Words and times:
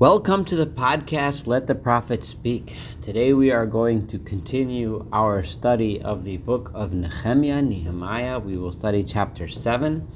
Welcome 0.00 0.46
to 0.46 0.56
the 0.56 0.66
podcast 0.66 1.46
Let 1.46 1.66
the 1.66 1.74
Prophet 1.74 2.24
Speak. 2.24 2.74
Today 3.02 3.34
we 3.34 3.50
are 3.50 3.66
going 3.66 4.06
to 4.06 4.18
continue 4.18 5.06
our 5.12 5.42
study 5.42 6.00
of 6.00 6.24
the 6.24 6.38
book 6.38 6.70
of 6.72 6.94
Nehemiah, 6.94 7.60
Nehemiah. 7.60 8.38
We 8.38 8.56
will 8.56 8.72
study 8.72 9.04
chapter 9.04 9.46
7. 9.46 10.08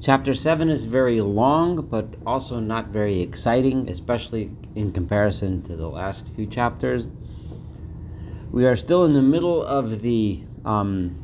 Chapter 0.00 0.34
7 0.34 0.68
is 0.68 0.86
very 0.86 1.20
long, 1.20 1.86
but 1.86 2.16
also 2.26 2.58
not 2.58 2.88
very 2.88 3.20
exciting, 3.20 3.88
especially 3.88 4.50
in 4.74 4.90
comparison 4.90 5.62
to 5.62 5.76
the 5.76 5.86
last 5.86 6.34
few 6.34 6.48
chapters. 6.48 7.06
We 8.50 8.66
are 8.66 8.74
still 8.74 9.04
in 9.04 9.12
the 9.12 9.22
middle 9.22 9.62
of 9.62 10.02
the 10.02 10.42
um, 10.64 11.16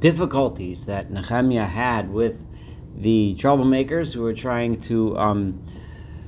difficulties 0.00 0.86
that 0.86 1.08
Nehemiah 1.08 1.66
had 1.66 2.10
with 2.10 2.44
the 2.96 3.36
troublemakers 3.38 4.12
who 4.12 4.22
were 4.22 4.34
trying 4.34 4.80
to. 4.80 5.16
Um, 5.16 5.64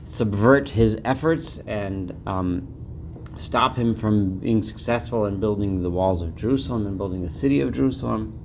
subvert 0.04 0.68
his 0.68 0.98
efforts 1.04 1.58
and 1.66 2.14
um, 2.26 2.68
stop 3.36 3.76
him 3.76 3.94
from 3.94 4.38
being 4.38 4.62
successful 4.62 5.26
in 5.26 5.40
building 5.40 5.82
the 5.82 5.90
walls 5.90 6.22
of 6.22 6.36
Jerusalem 6.36 6.86
and 6.86 6.96
building 6.96 7.22
the 7.22 7.30
city 7.30 7.60
of 7.60 7.72
Jerusalem. 7.72 8.38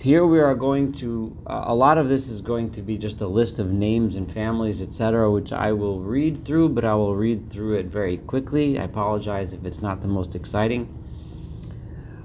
Here 0.00 0.26
we 0.26 0.40
are 0.40 0.54
going 0.54 0.92
to, 0.92 1.36
uh, 1.46 1.64
a 1.66 1.74
lot 1.74 1.98
of 1.98 2.08
this 2.08 2.28
is 2.28 2.40
going 2.40 2.70
to 2.70 2.82
be 2.82 2.96
just 2.96 3.20
a 3.20 3.26
list 3.26 3.58
of 3.58 3.70
names 3.70 4.16
and 4.16 4.30
families, 4.32 4.80
etc., 4.80 5.30
which 5.30 5.52
I 5.52 5.72
will 5.72 6.00
read 6.00 6.44
through, 6.44 6.70
but 6.70 6.84
I 6.84 6.94
will 6.94 7.14
read 7.14 7.50
through 7.50 7.74
it 7.74 7.86
very 7.86 8.16
quickly. 8.16 8.78
I 8.78 8.84
apologize 8.84 9.52
if 9.52 9.64
it's 9.64 9.82
not 9.82 10.00
the 10.00 10.08
most 10.08 10.34
exciting. 10.34 10.86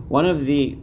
One 0.08 0.26
of 0.26 0.46
the 0.46 0.78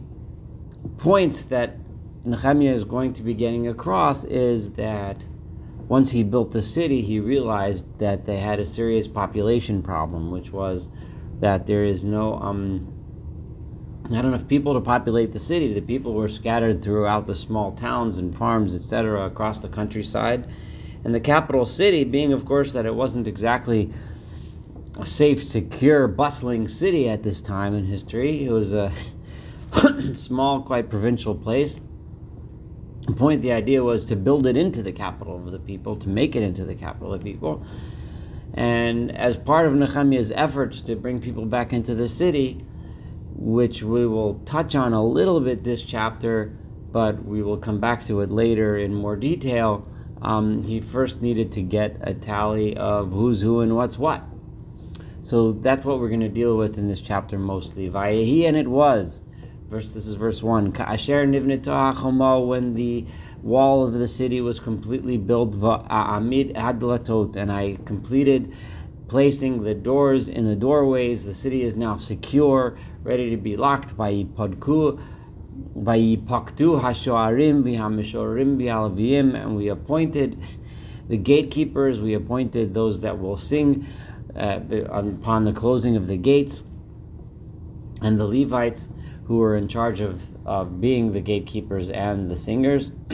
points 0.97 1.43
that 1.45 1.77
Nehemiah 2.25 2.73
is 2.73 2.83
going 2.83 3.13
to 3.13 3.23
be 3.23 3.33
getting 3.33 3.67
across 3.67 4.23
is 4.25 4.71
that 4.71 5.25
once 5.87 6.11
he 6.11 6.23
built 6.23 6.51
the 6.51 6.61
city, 6.61 7.01
he 7.01 7.19
realized 7.19 7.85
that 7.99 8.25
they 8.25 8.39
had 8.39 8.59
a 8.59 8.65
serious 8.65 9.07
population 9.07 9.81
problem, 9.81 10.31
which 10.31 10.51
was 10.51 10.87
that 11.39 11.67
there 11.67 11.83
is 11.83 12.05
no 12.05 12.35
um, 12.35 12.87
not 14.09 14.25
enough 14.25 14.47
people 14.47 14.73
to 14.73 14.81
populate 14.81 15.31
the 15.31 15.39
city. 15.39 15.73
The 15.73 15.81
people 15.81 16.13
were 16.13 16.27
scattered 16.27 16.81
throughout 16.81 17.25
the 17.25 17.35
small 17.35 17.71
towns 17.73 18.19
and 18.19 18.35
farms, 18.35 18.75
etc., 18.75 19.25
across 19.25 19.61
the 19.61 19.69
countryside. 19.69 20.47
And 21.03 21.13
the 21.13 21.19
capital 21.19 21.65
city, 21.65 22.03
being, 22.03 22.31
of 22.33 22.45
course, 22.45 22.73
that 22.73 22.85
it 22.85 22.95
wasn't 22.95 23.27
exactly 23.27 23.91
a 24.99 25.05
safe, 25.05 25.43
secure, 25.43 26.07
bustling 26.07 26.67
city 26.67 27.09
at 27.09 27.23
this 27.23 27.41
time 27.41 27.73
in 27.73 27.85
history, 27.85 28.45
it 28.45 28.51
was 28.51 28.73
a 28.73 28.91
small, 30.13 30.61
quite 30.61 30.89
provincial 30.89 31.33
place 31.33 31.79
the 33.05 33.13
point, 33.13 33.41
the 33.41 33.51
idea 33.51 33.83
was 33.83 34.05
to 34.05 34.15
build 34.15 34.45
it 34.47 34.55
into 34.55 34.81
the 34.81 34.91
capital 34.91 35.35
of 35.35 35.51
the 35.51 35.59
people, 35.59 35.95
to 35.97 36.09
make 36.09 36.35
it 36.35 36.43
into 36.43 36.65
the 36.65 36.75
capital 36.75 37.13
of 37.13 37.23
the 37.23 37.31
people. 37.31 37.65
And 38.53 39.15
as 39.15 39.35
part 39.35 39.67
of 39.67 39.73
Nehemiah's 39.73 40.31
efforts 40.31 40.81
to 40.81 40.95
bring 40.95 41.19
people 41.19 41.45
back 41.45 41.73
into 41.73 41.95
the 41.95 42.07
city, 42.07 42.59
which 43.35 43.83
we 43.83 44.05
will 44.05 44.35
touch 44.45 44.75
on 44.75 44.93
a 44.93 45.03
little 45.03 45.39
bit 45.39 45.63
this 45.63 45.81
chapter, 45.81 46.55
but 46.91 47.25
we 47.25 47.41
will 47.41 47.57
come 47.57 47.79
back 47.79 48.05
to 48.05 48.21
it 48.21 48.31
later 48.31 48.77
in 48.77 48.93
more 48.93 49.15
detail. 49.15 49.87
Um, 50.21 50.63
he 50.63 50.79
first 50.79 51.21
needed 51.21 51.51
to 51.53 51.61
get 51.61 51.97
a 52.01 52.13
tally 52.13 52.77
of 52.77 53.11
who's 53.11 53.41
who 53.41 53.61
and 53.61 53.75
what's 53.75 53.97
what. 53.97 54.23
So 55.23 55.53
that's 55.53 55.83
what 55.83 55.99
we're 55.99 56.09
going 56.09 56.19
to 56.19 56.29
deal 56.29 56.55
with 56.55 56.77
in 56.77 56.87
this 56.87 57.01
chapter 57.01 57.39
mostly. 57.39 57.89
Vayehi, 57.89 58.47
and 58.47 58.55
it 58.55 58.67
was 58.67 59.21
Verse, 59.73 59.91
this 59.91 60.05
is 60.05 60.13
verse 60.13 60.43
1. 60.43 60.71
Ka'asher 60.71 61.25
nivnita 61.25 62.47
when 62.47 62.75
the 62.75 63.03
wall 63.41 63.83
of 63.83 63.93
the 63.93 64.07
city 64.07 64.39
was 64.39 64.59
completely 64.59 65.17
built, 65.17 65.53
va'amid 65.53 66.53
adlatot, 66.53 67.35
and 67.35 67.51
I 67.51 67.79
completed 67.83 68.53
placing 69.07 69.63
the 69.63 69.73
doors 69.73 70.27
in 70.27 70.45
the 70.45 70.55
doorways. 70.55 71.25
The 71.25 71.33
city 71.33 71.63
is 71.63 71.75
now 71.75 71.95
secure, 71.95 72.77
ready 73.01 73.31
to 73.31 73.37
be 73.37 73.57
locked 73.57 73.97
by 73.97 74.27
Padku. 74.35 75.01
Vayipaktu 75.75 76.79
hashoarim 76.79 77.63
v'hamishorim 77.63 78.57
v'alavim, 78.61 79.33
and 79.33 79.55
we 79.55 79.69
appointed 79.69 80.39
the 81.07 81.17
gatekeepers, 81.17 81.99
we 81.99 82.13
appointed 82.13 82.75
those 82.75 82.99
that 83.01 83.19
will 83.19 83.37
sing 83.37 83.87
uh, 84.35 84.59
upon 84.91 85.45
the 85.45 85.51
closing 85.51 85.95
of 85.95 86.07
the 86.07 86.17
gates, 86.17 86.63
and 88.03 88.19
the 88.19 88.27
Levites 88.27 88.89
who 89.25 89.37
were 89.37 89.55
in 89.55 89.67
charge 89.67 90.01
of, 90.01 90.23
of 90.45 90.81
being 90.81 91.11
the 91.11 91.21
gatekeepers 91.21 91.89
and 91.89 92.29
the 92.29 92.35
singers. 92.35 92.91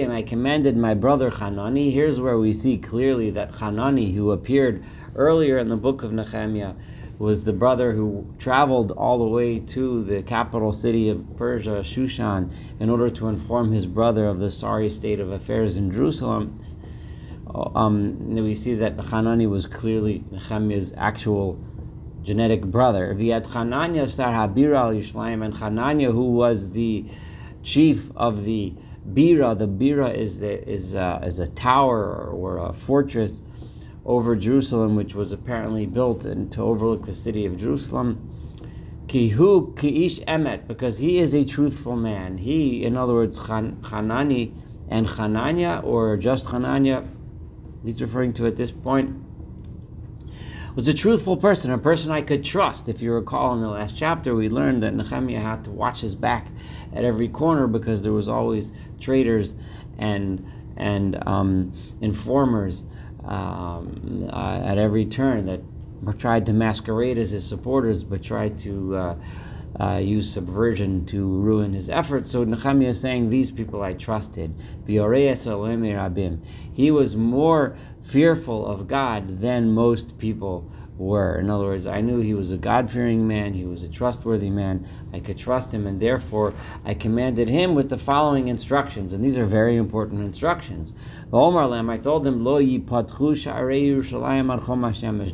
and 0.00 0.12
I 0.12 0.22
commanded 0.22 0.76
my 0.76 0.94
brother 0.94 1.30
Hanani. 1.30 1.90
Here's 1.90 2.20
where 2.20 2.38
we 2.38 2.52
see 2.52 2.76
clearly 2.76 3.30
that 3.30 3.54
Hanani, 3.54 4.12
who 4.12 4.32
appeared 4.32 4.82
earlier 5.14 5.58
in 5.58 5.68
the 5.68 5.76
book 5.76 6.02
of 6.02 6.12
Nehemiah, 6.12 6.74
was 7.18 7.44
the 7.44 7.52
brother 7.52 7.92
who 7.92 8.26
traveled 8.38 8.90
all 8.90 9.18
the 9.18 9.24
way 9.24 9.60
to 9.60 10.02
the 10.02 10.22
capital 10.22 10.72
city 10.72 11.08
of 11.08 11.24
Persia, 11.36 11.82
Shushan, 11.84 12.52
in 12.80 12.90
order 12.90 13.08
to 13.10 13.28
inform 13.28 13.70
his 13.70 13.86
brother 13.86 14.26
of 14.26 14.40
the 14.40 14.50
sorry 14.50 14.90
state 14.90 15.20
of 15.20 15.30
affairs 15.30 15.76
in 15.76 15.92
Jerusalem. 15.92 16.56
Um, 17.46 18.34
we 18.34 18.56
see 18.56 18.74
that 18.74 18.98
Hanani 18.98 19.46
was 19.46 19.66
clearly 19.66 20.24
Nehemiah's 20.32 20.92
actual 20.96 21.56
genetic 22.24 22.62
brother. 22.62 23.14
Viat 23.14 23.46
Hananya 23.46 24.08
star 24.08 24.32
Habira 24.32 24.78
al 24.78 25.42
and 25.42 25.54
Hananya, 25.54 26.10
who 26.10 26.32
was 26.32 26.70
the 26.70 27.04
chief 27.62 28.10
of 28.16 28.44
the 28.44 28.74
Bira. 29.12 29.56
The 29.56 29.68
Bira 29.68 30.12
is 30.14 30.40
the, 30.40 30.66
is 30.68 30.96
uh, 30.96 31.20
is 31.22 31.38
a 31.38 31.46
tower 31.46 32.30
or 32.30 32.58
a 32.58 32.72
fortress 32.72 33.42
over 34.04 34.34
Jerusalem, 34.34 34.96
which 34.96 35.14
was 35.14 35.32
apparently 35.32 35.86
built 35.86 36.24
and 36.24 36.50
to 36.52 36.62
overlook 36.62 37.06
the 37.06 37.14
city 37.14 37.46
of 37.46 37.56
Jerusalem. 37.58 38.30
Kihu 39.06 39.76
kiish 39.76 40.24
emet, 40.24 40.66
because 40.66 40.98
he 40.98 41.18
is 41.18 41.34
a 41.34 41.44
truthful 41.44 41.96
man. 41.96 42.38
He, 42.38 42.84
in 42.84 42.96
other 42.96 43.12
words, 43.12 43.36
Hanani 43.36 44.54
and 44.88 45.06
Hananya, 45.06 45.84
or 45.84 46.16
just 46.16 46.46
Hananya, 46.46 47.06
he's 47.84 48.00
referring 48.00 48.32
to 48.34 48.46
at 48.46 48.56
this 48.56 48.70
point 48.70 49.14
was 50.74 50.88
a 50.88 50.94
truthful 50.94 51.36
person, 51.36 51.70
a 51.70 51.78
person 51.78 52.10
I 52.10 52.22
could 52.22 52.42
trust. 52.44 52.88
If 52.88 53.00
you 53.00 53.12
recall 53.12 53.54
in 53.54 53.60
the 53.60 53.68
last 53.68 53.96
chapter, 53.96 54.34
we 54.34 54.48
learned 54.48 54.82
that 54.82 54.94
Nehemiah 54.94 55.40
had 55.40 55.64
to 55.64 55.70
watch 55.70 56.00
his 56.00 56.14
back 56.14 56.48
at 56.92 57.04
every 57.04 57.28
corner 57.28 57.66
because 57.66 58.02
there 58.02 58.12
was 58.12 58.28
always 58.28 58.72
traitors 59.00 59.54
and 59.98 60.44
and 60.76 61.26
um, 61.28 61.72
informers 62.00 62.82
um, 63.24 64.28
uh, 64.32 64.60
at 64.64 64.76
every 64.76 65.04
turn 65.06 65.46
that 65.46 65.60
tried 66.18 66.44
to 66.46 66.52
masquerade 66.52 67.16
as 67.16 67.30
his 67.30 67.46
supporters, 67.46 68.02
but 68.02 68.22
tried 68.22 68.58
to 68.58 68.96
uh, 68.96 69.16
uh, 69.80 69.96
use 69.96 70.30
subversion 70.30 71.04
to 71.06 71.26
ruin 71.26 71.72
his 71.72 71.90
efforts. 71.90 72.30
So 72.30 72.44
Nehemiah 72.44 72.90
is 72.90 73.00
saying, 73.00 73.30
These 73.30 73.50
people 73.50 73.82
I 73.82 73.94
trusted. 73.94 74.54
He 76.72 76.90
was 76.90 77.16
more 77.16 77.76
fearful 78.02 78.66
of 78.66 78.86
God 78.86 79.40
than 79.40 79.72
most 79.72 80.18
people 80.18 80.70
were. 80.96 81.38
In 81.38 81.50
other 81.50 81.64
words, 81.64 81.86
I 81.86 82.00
knew 82.00 82.20
he 82.20 82.34
was 82.34 82.52
a 82.52 82.56
God 82.56 82.90
fearing 82.90 83.26
man, 83.26 83.52
he 83.54 83.64
was 83.64 83.82
a 83.82 83.88
trustworthy 83.88 84.50
man, 84.50 84.86
I 85.12 85.20
could 85.20 85.36
trust 85.36 85.74
him, 85.74 85.86
and 85.86 86.00
therefore 86.00 86.54
I 86.84 86.94
commanded 86.94 87.48
him 87.48 87.74
with 87.74 87.88
the 87.88 87.98
following 87.98 88.48
instructions, 88.48 89.12
and 89.12 89.22
these 89.22 89.36
are 89.36 89.46
very 89.46 89.76
important 89.76 90.20
instructions. 90.20 90.92
The 91.30 91.36
Omar 91.36 91.66
Lam, 91.66 91.90
I 91.90 91.98
told 91.98 92.24
them, 92.24 92.44
Lo 92.44 92.60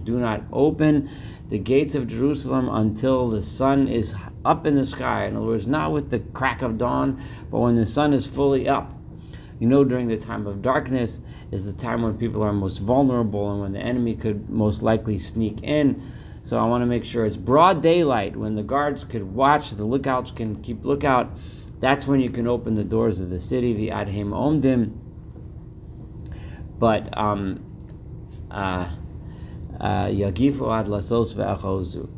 do 0.05 0.19
not 0.19 0.43
open 0.53 1.11
the 1.49 1.59
gates 1.59 1.95
of 1.95 2.07
Jerusalem 2.07 2.69
until 2.69 3.29
the 3.29 3.43
sun 3.43 3.89
is 3.89 4.15
up 4.45 4.67
in 4.67 4.77
the 4.77 4.87
sky. 4.87 5.27
In 5.27 5.37
other 5.37 5.47
words, 5.47 5.67
not 5.67 5.93
with 5.93 6.11
the 6.11 6.21
crack 6.21 6.63
of 6.63 6.79
dawn, 6.79 7.23
but 7.51 7.59
when 7.59 7.75
the 7.77 7.87
sun 7.87 8.13
is 8.13 8.27
fully 8.27 8.69
up. 8.69 9.00
You 9.61 9.67
know, 9.69 9.85
during 9.85 10.09
the 10.09 10.17
time 10.17 10.47
of 10.47 10.63
darkness 10.63 11.21
is 11.53 11.67
the 11.67 11.75
time 11.75 12.03
when 12.03 12.17
people 12.17 12.43
are 12.43 12.53
most 12.53 12.79
vulnerable 12.79 13.53
and 13.53 13.61
when 13.61 13.73
the 13.73 13.81
enemy 13.81 14.17
could 14.17 14.49
most 14.49 14.83
likely 14.83 15.19
sneak 15.19 15.63
in. 15.63 16.03
So 16.43 16.59
I 16.59 16.65
want 16.65 16.81
to 16.81 16.87
make 16.87 17.05
sure 17.05 17.27
it's 17.27 17.37
broad 17.37 17.83
daylight 17.83 18.35
when 18.35 18.55
the 18.55 18.63
guards 18.63 19.05
could 19.05 19.23
watch, 19.23 19.71
the 19.71 19.85
lookouts 19.85 20.31
can 20.31 20.63
keep 20.63 20.85
lookout. 20.87 21.37
That's 21.79 22.07
when 22.07 22.21
you 22.21 22.31
can 22.31 22.47
open 22.47 22.75
the 22.75 22.85
doors 22.85 23.21
of 23.21 23.29
the 23.29 23.39
city, 23.39 23.75
the 23.75 23.89
Adhem 23.89 24.31
Omdim. 24.31 24.97
But 26.79 27.17
um, 27.19 27.63
uh, 28.51 28.89
uh, 29.79 30.09
ad 30.09 30.87
lasos 30.87 31.35
ve'achozu. 31.35 32.09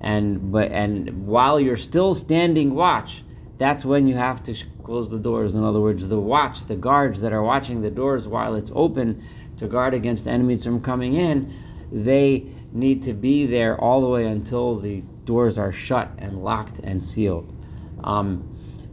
And 0.00 0.52
but 0.52 0.70
and 0.70 1.26
while 1.26 1.58
you're 1.58 1.76
still 1.76 2.14
standing 2.14 2.74
watch, 2.74 3.24
that's 3.62 3.84
when 3.84 4.06
you 4.06 4.16
have 4.16 4.42
to 4.42 4.56
close 4.82 5.10
the 5.10 5.18
doors. 5.18 5.54
In 5.54 5.62
other 5.62 5.80
words, 5.80 6.08
the 6.08 6.18
watch, 6.18 6.66
the 6.66 6.76
guards 6.76 7.20
that 7.20 7.32
are 7.32 7.42
watching 7.42 7.80
the 7.82 7.90
doors 7.90 8.26
while 8.26 8.54
it's 8.56 8.72
open 8.74 9.22
to 9.58 9.68
guard 9.68 9.94
against 9.94 10.26
enemies 10.26 10.64
from 10.64 10.80
coming 10.80 11.14
in, 11.14 11.52
they 11.92 12.46
need 12.72 13.02
to 13.02 13.12
be 13.12 13.46
there 13.46 13.78
all 13.78 14.00
the 14.00 14.08
way 14.08 14.26
until 14.26 14.76
the 14.76 15.02
doors 15.24 15.58
are 15.58 15.72
shut 15.72 16.10
and 16.18 16.42
locked 16.42 16.78
and 16.80 17.04
sealed. 17.04 17.54
Um, 18.02 18.48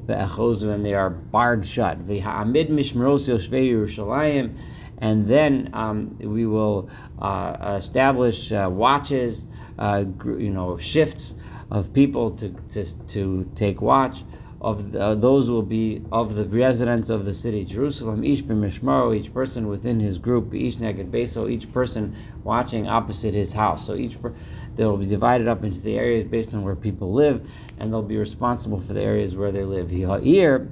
ve'echozu, 0.06 0.74
and 0.74 0.86
they 0.86 0.94
are 0.94 1.10
barred 1.10 1.66
shut. 1.66 2.00
Ve'ha'amid 2.00 2.70
mishmeros 2.70 3.28
yoshvei 3.28 3.72
Yerushalayim, 3.72 4.56
and 4.98 5.28
then 5.28 5.70
um, 5.74 6.18
we 6.20 6.46
will 6.46 6.90
uh, 7.20 7.76
establish 7.80 8.52
uh, 8.52 8.70
watches, 8.70 9.48
uh, 9.80 10.04
you 10.26 10.52
know, 10.52 10.78
shifts 10.78 11.36
of 11.72 11.94
people 11.94 12.32
to, 12.32 12.50
to, 12.70 12.84
to 13.08 13.50
take 13.56 13.82
watch 13.82 14.24
of 14.62 14.92
the, 14.92 15.02
uh, 15.02 15.16
those 15.16 15.50
will 15.50 15.64
be 15.64 16.02
of 16.12 16.36
the 16.36 16.44
residents 16.46 17.10
of 17.10 17.24
the 17.24 17.34
city 17.34 17.64
Jerusalem, 17.64 18.26
each 18.26 18.46
b'mishmaro, 18.46 19.18
each 19.18 19.34
person 19.34 19.68
within 19.68 20.00
his 20.00 20.18
group, 20.18 20.54
each 20.54 20.76
neged 20.76 21.10
beso, 21.12 21.50
each 21.50 21.72
person 21.72 22.16
watching 22.44 22.88
opposite 22.88 23.34
his 23.34 23.54
house. 23.54 23.86
So 23.86 23.96
each 23.96 24.22
per, 24.22 24.34
they 24.76 24.86
will 24.86 24.98
be 24.98 25.06
divided 25.06 25.48
up 25.48 25.64
into 25.64 25.80
the 25.80 25.98
areas 25.98 26.26
based 26.26 26.54
on 26.54 26.64
where 26.64 26.76
people 26.76 27.14
live, 27.14 27.50
and 27.78 27.92
they'll 27.92 28.02
be 28.02 28.18
responsible 28.18 28.80
for 28.80 28.94
the 28.94 29.02
areas 29.02 29.36
where 29.36 29.52
they 29.52 29.64
live. 29.64 29.92
Here, 29.92 30.70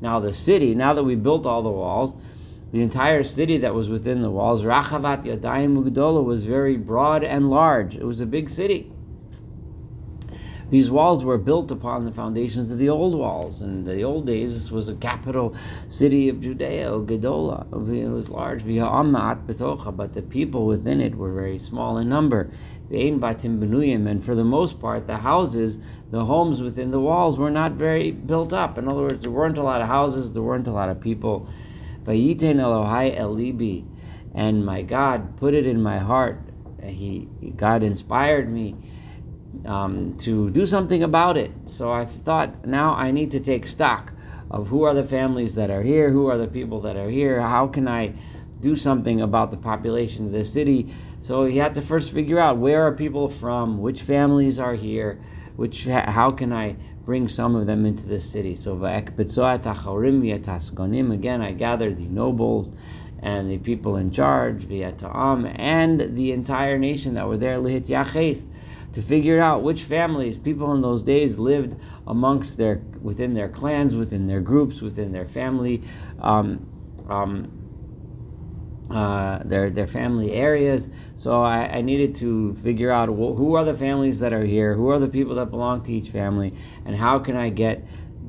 now 0.00 0.18
the 0.18 0.32
city, 0.32 0.74
now 0.74 0.92
that 0.94 1.04
we 1.04 1.14
built 1.14 1.46
all 1.46 1.62
the 1.62 1.70
walls, 1.70 2.16
the 2.72 2.80
entire 2.80 3.22
city 3.22 3.58
that 3.58 3.74
was 3.74 3.88
within 3.88 4.22
the 4.22 4.30
walls, 4.30 4.62
Rachavat 4.62 5.24
Yadayim 5.24 5.76
Mugdola, 5.76 6.24
was 6.24 6.44
very 6.44 6.76
broad 6.76 7.22
and 7.22 7.50
large. 7.50 7.94
It 7.94 8.04
was 8.04 8.20
a 8.20 8.26
big 8.26 8.50
city. 8.50 8.91
These 10.72 10.90
walls 10.90 11.22
were 11.22 11.36
built 11.36 11.70
upon 11.70 12.06
the 12.06 12.12
foundations 12.12 12.72
of 12.72 12.78
the 12.78 12.88
old 12.88 13.14
walls. 13.14 13.60
In 13.60 13.84
the 13.84 14.00
old 14.04 14.24
days, 14.24 14.54
this 14.54 14.70
was 14.70 14.88
a 14.88 14.94
capital 14.94 15.54
city 15.88 16.30
of 16.30 16.40
Judea, 16.40 16.92
Gedola. 16.92 17.66
It 17.94 18.08
was 18.08 18.30
large, 18.30 18.64
but 18.64 20.12
the 20.14 20.22
people 20.22 20.64
within 20.64 21.02
it 21.02 21.14
were 21.14 21.30
very 21.30 21.58
small 21.58 21.98
in 21.98 22.08
number. 22.08 22.50
And 22.90 24.24
for 24.24 24.34
the 24.34 24.44
most 24.44 24.80
part, 24.80 25.06
the 25.06 25.18
houses, 25.18 25.76
the 26.10 26.24
homes 26.24 26.62
within 26.62 26.90
the 26.90 27.00
walls 27.00 27.36
were 27.36 27.50
not 27.50 27.72
very 27.72 28.10
built 28.10 28.54
up. 28.54 28.78
In 28.78 28.88
other 28.88 29.02
words, 29.02 29.24
there 29.24 29.30
weren't 29.30 29.58
a 29.58 29.62
lot 29.62 29.82
of 29.82 29.88
houses, 29.88 30.32
there 30.32 30.42
weren't 30.42 30.68
a 30.68 30.72
lot 30.72 30.88
of 30.88 30.98
people. 31.02 31.50
And 34.34 34.64
my 34.64 34.80
God 34.80 35.36
put 35.36 35.52
it 35.52 35.66
in 35.66 35.82
my 35.82 35.98
heart. 35.98 36.40
He 36.82 37.28
God 37.56 37.82
inspired 37.82 38.50
me 38.50 38.74
um, 39.64 40.16
to 40.18 40.50
do 40.50 40.66
something 40.66 41.02
about 41.02 41.36
it. 41.36 41.50
So 41.66 41.92
I 41.92 42.06
thought 42.06 42.66
now 42.66 42.94
I 42.94 43.10
need 43.10 43.30
to 43.32 43.40
take 43.40 43.66
stock 43.66 44.12
of 44.50 44.68
who 44.68 44.82
are 44.82 44.94
the 44.94 45.04
families 45.04 45.54
that 45.54 45.70
are 45.70 45.82
here, 45.82 46.10
who 46.10 46.26
are 46.26 46.38
the 46.38 46.46
people 46.46 46.80
that 46.82 46.96
are 46.96 47.08
here, 47.08 47.40
how 47.40 47.66
can 47.66 47.88
I 47.88 48.14
do 48.62 48.76
something 48.76 49.20
about 49.20 49.50
the 49.50 49.56
population 49.56 50.26
of 50.26 50.32
the 50.32 50.44
city. 50.44 50.94
So 51.20 51.44
he 51.44 51.58
had 51.58 51.74
to 51.74 51.82
first 51.82 52.12
figure 52.12 52.38
out 52.38 52.58
where 52.58 52.86
are 52.86 52.92
people 52.92 53.28
from, 53.28 53.78
which 53.78 54.02
families 54.02 54.58
are 54.58 54.74
here, 54.74 55.20
which 55.56 55.86
how 55.86 56.30
can 56.30 56.52
I 56.52 56.76
bring 57.04 57.28
some 57.28 57.56
of 57.56 57.66
them 57.66 57.84
into 57.84 58.06
the 58.06 58.20
city. 58.20 58.54
So 58.54 58.76
again, 58.84 61.42
I 61.42 61.52
gathered 61.52 61.96
the 61.96 62.06
nobles 62.06 62.72
and 63.20 63.50
the 63.50 63.58
people 63.58 63.96
in 63.96 64.12
charge, 64.12 64.64
and 64.64 66.16
the 66.16 66.32
entire 66.32 66.78
nation 66.78 67.14
that 67.14 67.28
were 67.28 67.36
there, 67.36 67.58
lihit 67.58 67.88
yaches 67.88 68.48
to 68.92 69.02
figure 69.02 69.40
out 69.40 69.62
which 69.62 69.82
families 69.84 70.38
people 70.38 70.72
in 70.72 70.82
those 70.82 71.02
days 71.02 71.38
lived 71.38 71.80
amongst 72.06 72.58
their 72.58 72.76
within 73.00 73.34
their 73.34 73.48
clans, 73.48 73.96
within 73.96 74.26
their 74.26 74.40
groups, 74.40 74.80
within 74.80 75.12
their 75.12 75.26
family. 75.26 75.82
Um, 76.20 76.68
um, 77.08 77.58
uh, 78.90 79.42
their 79.44 79.70
their 79.70 79.86
family 79.86 80.32
areas. 80.32 80.88
So 81.16 81.42
I, 81.42 81.78
I, 81.78 81.80
needed 81.80 82.14
to 82.16 82.54
figure 82.56 82.90
out 82.90 83.06
who 83.06 83.54
are 83.54 83.64
the 83.64 83.74
families 83.74 84.18
that 84.18 84.34
are 84.34 84.44
here, 84.44 84.74
who 84.74 84.90
are 84.90 84.98
the 84.98 85.08
people 85.08 85.36
that 85.36 85.46
belong 85.46 85.82
to 85.84 85.92
each 85.92 86.10
family, 86.10 86.52
and 86.84 86.94
how 86.94 87.18
can 87.18 87.34
I 87.34 87.48
get 87.48 87.86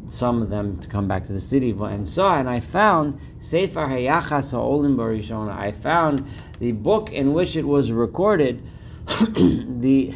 some 0.07 0.41
of 0.41 0.49
them 0.49 0.79
to 0.79 0.87
come 0.87 1.07
back 1.07 1.25
to 1.27 1.33
the 1.33 1.41
city. 1.41 1.71
Of 1.71 2.09
so, 2.09 2.27
and 2.27 2.49
I 2.49 2.59
found 2.59 3.19
Sefer 3.39 3.87
Hayachas 3.87 4.51
Ha'olim 4.51 4.95
Barishona. 4.95 5.55
I 5.57 5.71
found 5.71 6.27
the 6.59 6.71
book 6.71 7.11
in 7.11 7.33
which 7.33 7.55
it 7.55 7.65
was 7.65 7.91
recorded. 7.91 8.63
the 9.35 10.13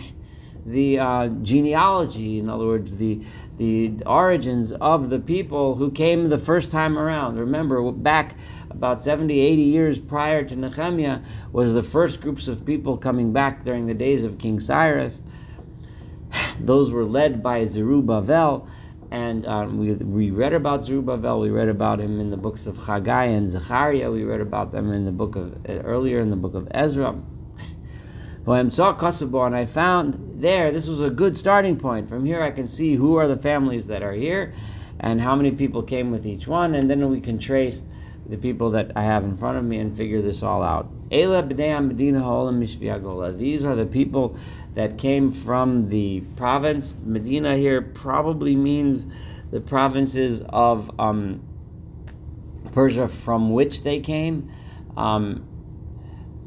the 0.67 0.99
uh, 0.99 1.27
genealogy, 1.41 2.39
in 2.39 2.49
other 2.49 2.65
words, 2.65 2.97
the 2.97 3.21
the 3.57 3.93
origins 4.05 4.71
of 4.73 5.09
the 5.09 5.19
people 5.19 5.75
who 5.75 5.89
came 5.89 6.29
the 6.29 6.37
first 6.37 6.69
time 6.69 6.97
around. 6.97 7.39
Remember, 7.39 7.91
back 7.91 8.35
about 8.69 9.01
70, 9.01 9.39
80 9.39 9.61
years 9.63 9.97
prior 9.97 10.43
to 10.43 10.55
Nehemiah 10.55 11.21
was 11.51 11.73
the 11.73 11.81
first 11.81 12.21
groups 12.21 12.47
of 12.47 12.65
people 12.65 12.97
coming 12.97 13.33
back 13.33 13.63
during 13.63 13.87
the 13.87 13.95
days 13.95 14.23
of 14.23 14.37
King 14.37 14.59
Cyrus. 14.59 15.23
Those 16.59 16.91
were 16.91 17.05
led 17.05 17.41
by 17.41 17.65
Zerubbabel, 17.65 18.67
and 19.09 19.47
um, 19.47 19.79
we, 19.79 19.93
we 19.93 20.29
read 20.29 20.53
about 20.53 20.83
Zerubbabel. 20.83 21.39
We 21.39 21.49
read 21.49 21.69
about 21.69 21.99
him 21.99 22.19
in 22.19 22.29
the 22.29 22.37
books 22.37 22.67
of 22.67 22.77
Haggai 22.77 23.25
and 23.25 23.49
Zechariah. 23.49 24.11
We 24.11 24.23
read 24.23 24.41
about 24.41 24.71
them 24.71 24.91
in 24.91 25.05
the 25.05 25.11
book 25.11 25.35
of 25.35 25.65
earlier 25.67 26.19
in 26.19 26.29
the 26.29 26.35
book 26.35 26.53
of 26.53 26.67
Ezra. 26.71 27.15
And 28.49 28.73
I 29.55 29.65
found 29.65 30.41
there, 30.41 30.71
this 30.71 30.87
was 30.87 31.01
a 31.01 31.09
good 31.09 31.35
starting 31.37 31.77
point. 31.77 32.07
From 32.07 32.25
here, 32.25 32.41
I 32.41 32.51
can 32.51 32.65
see 32.65 32.95
who 32.95 33.17
are 33.17 33.27
the 33.27 33.35
families 33.35 33.87
that 33.87 34.01
are 34.01 34.13
here 34.13 34.53
and 34.99 35.19
how 35.19 35.35
many 35.35 35.51
people 35.51 35.83
came 35.83 36.11
with 36.11 36.25
each 36.25 36.47
one, 36.47 36.73
and 36.73 36.89
then 36.89 37.09
we 37.09 37.19
can 37.19 37.39
trace 37.39 37.83
the 38.25 38.37
people 38.37 38.69
that 38.71 38.93
I 38.95 39.03
have 39.03 39.25
in 39.25 39.35
front 39.37 39.57
of 39.57 39.65
me 39.65 39.79
and 39.79 39.95
figure 39.95 40.21
this 40.21 40.41
all 40.43 40.63
out. 40.63 40.89
These 41.09 41.31
are 41.31 41.41
the 43.75 43.87
people 43.89 44.37
that 44.73 44.97
came 44.97 45.31
from 45.31 45.89
the 45.89 46.21
province. 46.37 46.95
Medina 47.05 47.57
here 47.57 47.81
probably 47.81 48.55
means 48.55 49.05
the 49.51 49.59
provinces 49.61 50.41
of 50.49 50.89
um, 50.99 51.41
Persia 52.71 53.09
from 53.09 53.51
which 53.51 53.83
they 53.83 53.99
came. 53.99 54.49
Um, 54.95 55.45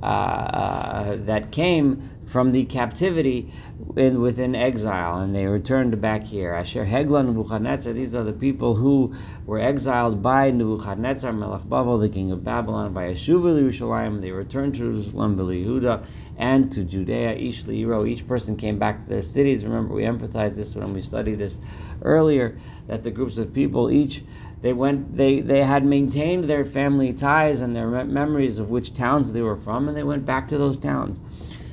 Uh, 0.02 0.06
uh, 0.06 1.16
that 1.16 1.50
came 1.52 2.10
from 2.30 2.52
the 2.52 2.64
captivity 2.64 3.52
in, 3.96 4.20
within 4.20 4.54
exile, 4.54 5.18
and 5.18 5.34
they 5.34 5.46
returned 5.46 6.00
back 6.00 6.22
here. 6.22 6.52
Asher 6.54 6.86
Hegla 6.86 7.26
Nebuchadnezzar, 7.26 7.92
these 7.92 8.14
are 8.14 8.22
the 8.22 8.32
people 8.32 8.76
who 8.76 9.12
were 9.46 9.58
exiled 9.58 10.22
by 10.22 10.52
Nebuchadnezzar, 10.52 11.32
Melech 11.32 11.68
Babel, 11.68 11.98
the 11.98 12.08
king 12.08 12.30
of 12.30 12.44
Babylon, 12.44 12.94
by 12.94 13.12
Yeshuv 13.12 13.42
Yerushalayim. 13.42 14.20
They 14.20 14.30
returned 14.30 14.74
to 14.74 14.78
Jerusalem, 14.78 15.36
Yehuda, 15.36 16.06
and 16.36 16.70
to 16.70 16.84
Judea, 16.84 17.32
Ish 17.32 17.64
Leiro. 17.64 18.08
Each 18.08 18.26
person 18.26 18.56
came 18.56 18.78
back 18.78 19.00
to 19.00 19.08
their 19.08 19.22
cities. 19.22 19.64
Remember, 19.64 19.92
we 19.92 20.04
emphasized 20.04 20.56
this 20.56 20.76
when 20.76 20.92
we 20.92 21.02
studied 21.02 21.38
this 21.38 21.58
earlier, 22.02 22.56
that 22.86 23.02
the 23.02 23.10
groups 23.10 23.38
of 23.38 23.52
people 23.52 23.90
each 23.90 24.22
they 24.62 24.72
went 24.74 25.16
they, 25.16 25.40
they 25.40 25.64
had 25.64 25.84
maintained 25.84 26.44
their 26.44 26.64
family 26.64 27.12
ties 27.14 27.62
and 27.62 27.74
their 27.74 27.88
memories 28.04 28.58
of 28.58 28.68
which 28.68 28.92
towns 28.92 29.32
they 29.32 29.40
were 29.40 29.56
from 29.56 29.88
and 29.88 29.96
they 29.96 30.02
went 30.02 30.26
back 30.26 30.48
to 30.48 30.58
those 30.58 30.76
towns 30.76 31.18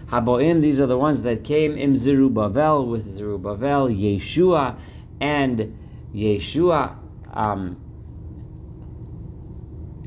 haboim 0.10 0.62
these 0.62 0.80
are 0.80 0.88
the 0.88 0.98
ones 0.98 1.22
that 1.22 1.44
came 1.44 1.78
im 1.78 1.96
zerubbabel 1.96 2.86
with 2.86 3.04
zerubbabel 3.14 3.88
yeshua 3.88 4.78
and 5.20 5.78
yeshua 6.14 6.96
um, 7.34 7.78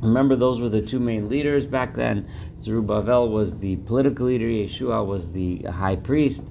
remember 0.02 0.34
those 0.36 0.60
were 0.60 0.68
the 0.68 0.82
two 0.82 0.98
main 0.98 1.28
leaders 1.28 1.66
back 1.66 1.94
then. 1.94 2.28
Zerubbabel 2.58 3.28
was 3.28 3.58
the 3.58 3.76
political 3.76 4.26
leader 4.26 4.46
yeshua 4.46 5.06
was 5.06 5.32
the 5.32 5.62
high 5.62 5.96
priest. 5.96 6.44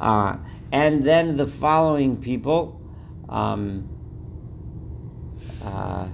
Uh, 0.00 0.36
and 0.72 1.04
then 1.04 1.36
the 1.36 1.46
following 1.46 2.16
people 2.16 2.80
um, 3.28 3.88
uh, 5.62 6.08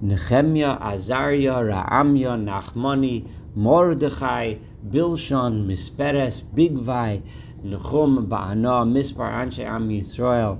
Nehemiah, 0.00 0.78
Azariah, 0.80 1.62
Raamya, 1.62 2.36
Nachmani, 2.36 3.28
Mordechai, 3.54 4.56
Bilshon, 4.88 5.66
Misperes, 5.66 6.42
Bigvai, 6.42 7.22
Nechum, 7.64 8.26
Ba'ana, 8.26 8.84
Mispar, 8.86 9.32
Anshe 9.32 9.64
Am 9.64 9.88
Yisrael. 9.88 10.58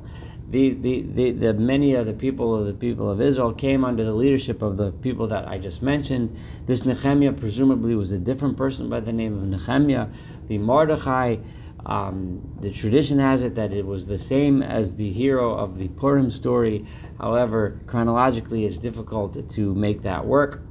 The, 0.48 0.74
the, 0.74 1.02
the, 1.02 1.30
the, 1.32 1.54
many 1.54 1.94
of 1.94 2.06
the 2.06 2.12
people 2.12 2.54
of 2.54 2.66
the 2.66 2.72
people 2.72 3.10
of 3.10 3.20
Israel 3.20 3.52
came 3.52 3.84
under 3.84 4.04
the 4.04 4.14
leadership 4.14 4.62
of 4.62 4.76
the 4.76 4.92
people 4.92 5.26
that 5.26 5.48
I 5.48 5.58
just 5.58 5.82
mentioned. 5.82 6.36
This 6.66 6.84
Nehemiah 6.84 7.32
presumably 7.32 7.96
was 7.96 8.12
a 8.12 8.18
different 8.18 8.56
person 8.56 8.88
by 8.88 9.00
the 9.00 9.12
name 9.12 9.36
of 9.36 9.42
Nehemiah. 9.42 10.06
The 10.46 10.58
Mordechai, 10.58 11.38
um, 11.86 12.42
the 12.60 12.70
tradition 12.70 13.20
has 13.20 13.42
it 13.42 13.54
that 13.54 13.72
it 13.72 13.86
was 13.86 14.06
the 14.06 14.18
same 14.18 14.60
as 14.60 14.96
the 14.96 15.12
hero 15.12 15.54
of 15.54 15.78
the 15.78 15.86
Purim 15.88 16.30
story. 16.30 16.84
However, 17.20 17.80
chronologically, 17.86 18.66
it's 18.66 18.78
difficult 18.78 19.48
to 19.50 19.74
make 19.74 20.02
that 20.02 20.26
work. 20.26 20.62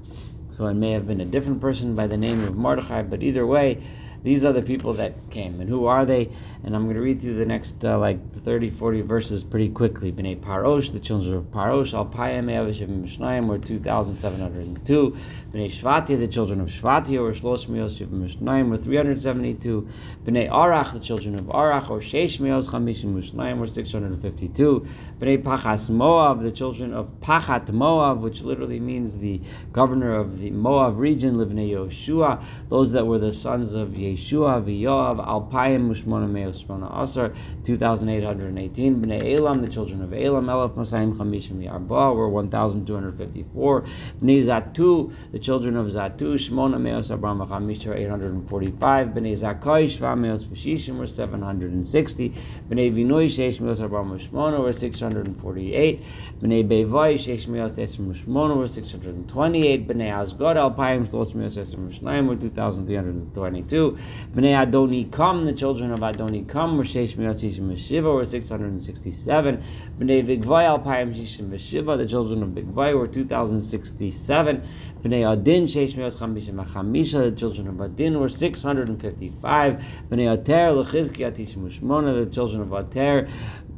So 0.49 0.67
it 0.67 0.73
may 0.73 0.91
have 0.91 1.07
been 1.07 1.21
a 1.21 1.25
different 1.25 1.61
person 1.61 1.95
by 1.95 2.07
the 2.07 2.17
name 2.17 2.43
of 2.43 2.55
Mordechai, 2.55 3.03
but 3.03 3.23
either 3.23 3.47
way, 3.47 3.81
These 4.25 4.43
are 4.43 4.51
the 4.51 4.63
people 4.63 4.93
that 4.93 5.29
came. 5.29 5.61
And 5.61 5.69
who 5.69 5.85
are 5.85 6.03
they? 6.03 6.31
And 6.63 6.75
I'm 6.75 6.85
going 6.85 6.95
to 6.95 7.01
read 7.01 7.21
through 7.21 7.35
the 7.35 7.45
next 7.45 7.85
uh, 7.85 7.99
like 7.99 8.31
30, 8.31 8.71
40 8.71 9.01
verses 9.01 9.43
pretty 9.43 9.69
quickly. 9.69 10.11
Bnei 10.11 10.35
Parosh, 10.39 10.91
the 10.91 10.99
children 10.99 11.35
of 11.35 11.43
Parosh, 11.51 11.93
Alpayim, 11.93 12.45
Avishim, 12.45 13.03
Mishnayim 13.03 13.45
were 13.45 13.59
2,702. 13.59 15.15
Bnei 15.53 15.71
Shvati, 15.71 16.17
the 16.17 16.27
children 16.27 16.59
of 16.59 16.69
Shvati, 16.69 17.21
were 17.21 17.33
Shlosh 17.33 17.67
Mios, 17.67 17.99
Mishnayim 17.99 18.69
were 18.69 18.77
372. 18.77 19.87
Bnei 20.23 20.49
Arach, 20.49 20.93
the 20.93 20.99
children 20.99 21.35
of 21.35 21.45
Arach, 21.45 21.91
or 21.91 21.99
Sheish 21.99 22.39
Mios, 22.39 22.67
Chamishim, 22.67 23.13
Mishnayim 23.13 23.59
were 23.59 23.67
652. 23.67 24.87
Bnei 25.19 25.43
Pachas 25.43 25.91
Moav, 25.91 26.41
the 26.41 26.49
children 26.49 26.95
of 26.95 27.11
Pachat 27.19 27.67
Moav, 27.67 28.21
which 28.21 28.41
literally 28.41 28.79
means 28.79 29.19
the 29.19 29.39
governor 29.71 30.15
of 30.15 30.39
the 30.39 30.49
Moav 30.49 30.97
region, 30.97 31.35
Livnei 31.35 31.69
Yoshua, 31.69 32.43
those 32.69 32.91
that 32.93 33.05
were 33.05 33.19
the 33.19 33.31
sons 33.31 33.75
of 33.75 33.89
Yeshua, 33.89 34.14
V'Yoav, 34.15 35.25
Alpayim, 35.25 35.89
Mushmona 35.89 36.25
Shmona 36.53 37.01
Asar, 37.01 37.33
2,818. 37.63 38.95
Bnei 39.01 39.37
Elam, 39.37 39.61
the 39.61 39.67
children 39.67 40.01
of 40.01 40.13
Elam, 40.13 40.45
Elef 40.45 40.73
Masayim, 40.75 41.15
Chamishim, 41.15 41.63
Yarba, 41.63 42.15
were 42.15 42.29
1,254. 42.29 43.81
Bnei 44.21 44.43
Zatu, 44.43 45.11
the 45.31 45.39
children 45.39 45.75
of 45.77 45.87
Zatu, 45.87 46.35
Shmona 46.35 46.79
Meos, 46.79 47.09
Abram, 47.09 47.39
Chamish, 47.39 47.85
845. 47.87 49.07
Bnei 49.09 49.33
Zakai, 49.33 49.85
Shva 49.85 50.17
Meos, 50.17 50.45
Vashishim, 50.45 50.97
were 50.97 51.07
760. 51.07 52.29
Bnei 52.69 52.91
Vinoi, 52.93 53.27
Sheish 53.27 53.59
Meos, 53.59 53.79
Abram, 53.79 54.17
Shmona, 54.19 54.59
were 54.59 54.73
648. 54.73 56.01
Bnei 56.41 56.63
Bevai, 56.67 57.15
Sheish 57.15 57.47
Meos, 57.47 57.77
Esrim, 57.77 58.13
Shmona, 58.13 58.55
were 58.57 58.67
628. 58.67 59.87
Bnei 59.87 60.11
Asgod, 60.11 60.55
Alpayim, 60.55 61.07
Shlos 61.07 61.33
Meos, 61.33 61.55
Esrim, 61.57 61.91
Shnaim, 61.91 62.27
were 62.27 62.35
2,322. 62.35 63.97
Bnei 64.33 64.65
Adoni 64.65 65.11
Kam, 65.11 65.45
the 65.45 65.53
children 65.53 65.91
of 65.91 65.99
Adoni 65.99 66.47
Kam, 66.47 66.77
were 66.77 66.83
Sheish 66.83 67.17
Meos, 67.17 67.41
Shishim, 67.41 67.77
Shiva, 67.77 68.11
were 68.11 68.25
667. 68.25 69.63
Bnei 69.99 70.25
Vigvai, 70.25 70.63
Alpayim, 70.63 71.15
Shishim, 71.15 71.57
Shiva, 71.59 71.97
the 71.97 72.05
children 72.05 72.43
of 72.43 72.49
Bigvai, 72.49 72.97
were 72.97 73.07
2,067. 73.07 74.63
Bnei 75.03 75.31
Adin, 75.31 75.65
Sheish 75.65 75.95
Meos, 75.95 76.15
Chamishim, 76.15 76.65
Chamisha, 76.65 77.29
the 77.29 77.35
children 77.37 77.67
of 77.67 77.79
Adin, 77.81 78.19
were 78.19 78.29
655. 78.29 79.85
Bnei 80.09 80.33
Ater, 80.33 80.71
Lechizkiah, 80.71 81.31
Tishim, 81.31 81.69
Shmona, 81.71 82.25
the 82.25 82.29
children 82.31 82.61
of 82.61 82.73
Ater, 82.73 83.27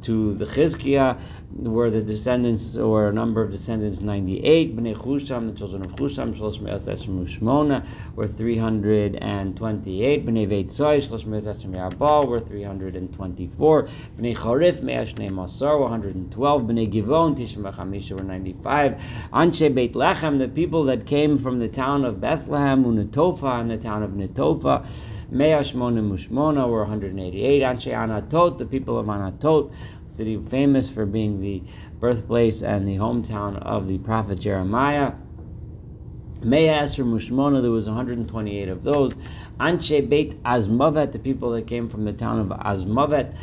to 0.02 0.34
the 0.34 0.44
Chizkiah 0.44 1.20
were 1.56 1.90
the 1.90 2.02
descendants, 2.02 2.76
or 2.76 3.08
a 3.08 3.12
number 3.12 3.42
of 3.42 3.50
descendants, 3.50 4.00
98. 4.00 4.76
Bnei 4.76 4.96
Chusham, 4.96 5.50
the 5.50 5.58
children 5.58 5.84
of 5.84 5.96
Chusham, 5.96 6.34
Shlosh 6.34 6.60
Me'as 6.60 6.86
Esrim 6.86 7.26
Ushmona, 7.26 7.84
were 8.14 8.26
328. 8.26 10.26
Bnei 10.26 10.46
Veitzoi, 10.46 10.98
Shlosh 10.98 11.26
Me'as 11.26 11.44
Esrim 11.44 11.74
Yarbal, 11.74 12.28
were 12.28 12.40
324. 12.40 13.88
Bnei 14.18 14.36
Charif, 14.36 14.82
Me'ash 14.82 15.16
Nei 15.16 15.28
Masar, 15.28 15.78
were 15.78 15.88
112. 15.88 16.62
Bnei 16.62 16.92
Givon, 16.92 17.36
Tishim 17.36 17.72
Chamisha, 17.74 18.12
were 18.12 18.24
95. 18.24 19.00
Anshe 19.32 19.74
Beit 19.74 19.94
Lechem, 19.94 20.38
the 20.38 20.48
people 20.48 20.84
that 20.84 21.06
came 21.06 21.38
from 21.38 21.58
the 21.58 21.68
town 21.68 22.04
of 22.04 22.20
Bethlehem, 22.20 22.84
Unatofa, 22.84 23.60
and 23.60 23.70
the 23.70 23.78
town 23.78 24.02
of 24.02 24.10
Netofa, 24.10 24.86
Mushmona 25.30 26.68
were 26.68 26.80
188. 26.80 27.62
Anshe 27.62 27.92
Anatot, 27.92 28.58
the 28.58 28.64
people 28.64 28.98
of 28.98 29.06
Anatot, 29.06 29.72
city 30.06 30.38
famous 30.38 30.88
for 30.90 31.04
being 31.06 31.40
the 31.40 31.62
birthplace 32.00 32.62
and 32.62 32.88
the 32.88 32.96
hometown 32.96 33.60
of 33.62 33.88
the 33.88 33.98
prophet 33.98 34.40
Jeremiah. 34.40 35.12
Mea 36.42 36.68
Mushmona, 36.68 37.60
there 37.60 37.70
was 37.70 37.86
128 37.88 38.68
of 38.68 38.84
those. 38.84 39.12
Anshe 39.58 40.08
Beit 40.08 40.42
Azmavet, 40.44 41.12
the 41.12 41.18
people 41.18 41.50
that 41.50 41.66
came 41.66 41.88
from 41.88 42.04
the 42.04 42.12
town 42.12 42.38
of 42.38 42.46
Azmavet, 42.60 43.36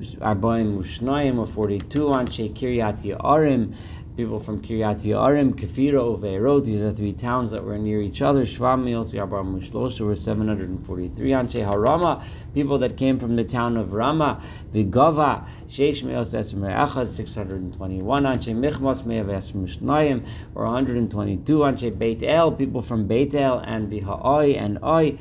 Arbaim 0.00 0.78
Mushnoim 0.78 1.34
were 1.36 1.46
42. 1.46 2.00
Anshe 2.06 2.54
Kiryat 2.54 3.04
Ye'arim, 3.04 3.74
people 4.16 4.40
from 4.40 4.60
Kiryat 4.60 5.04
Ye'arim, 5.04 5.54
Kefira, 5.54 6.18
Uveirot, 6.18 6.64
these 6.64 6.80
are 6.80 6.92
three 6.92 7.12
towns 7.12 7.50
that 7.50 7.64
were 7.64 7.78
near 7.78 8.00
each 8.00 8.22
other. 8.22 8.44
Shvam 8.44 8.84
Miotzi 8.84 9.14
Arbar 9.14 9.44
Mushlosha 9.44 10.00
were 10.00 10.16
743. 10.16 11.30
Anshe 11.30 11.66
Harama, 11.66 12.22
people 12.54 12.78
that 12.78 12.96
came 12.96 13.18
from 13.18 13.36
the 13.36 13.44
town 13.44 13.76
of 13.76 13.92
Rama, 13.92 14.42
Vigova, 14.72 15.46
Sheish 15.68 16.02
Meos 16.02 16.34
Esmer 16.34 16.74
Echad, 16.74 17.08
621. 17.08 18.24
Anshe 18.24 18.54
Michmos 18.54 19.02
Meav 19.04 19.26
Esmer 19.26 19.66
Mishnayim 19.66 20.26
or 20.54 20.64
122. 20.64 21.58
Anshe 21.58 21.96
Beit 21.96 22.22
El, 22.22 22.52
people 22.52 22.82
from 22.82 23.06
Beit 23.06 23.34
El 23.34 23.58
and 23.60 23.90
Biha'oi 23.90 24.60
and 24.60 24.82
Oi. 24.84 25.16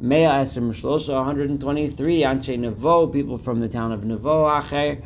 Mea 0.00 0.26
Esmer 0.26 0.72
Mishlosha, 0.72 1.14
123. 1.14 2.22
Anshe 2.22 2.58
Nevo, 2.58 3.12
people 3.12 3.38
from 3.38 3.60
the 3.60 3.68
town 3.68 3.92
of 3.92 4.00
Nevo, 4.00 4.60
Acher. 4.60 5.02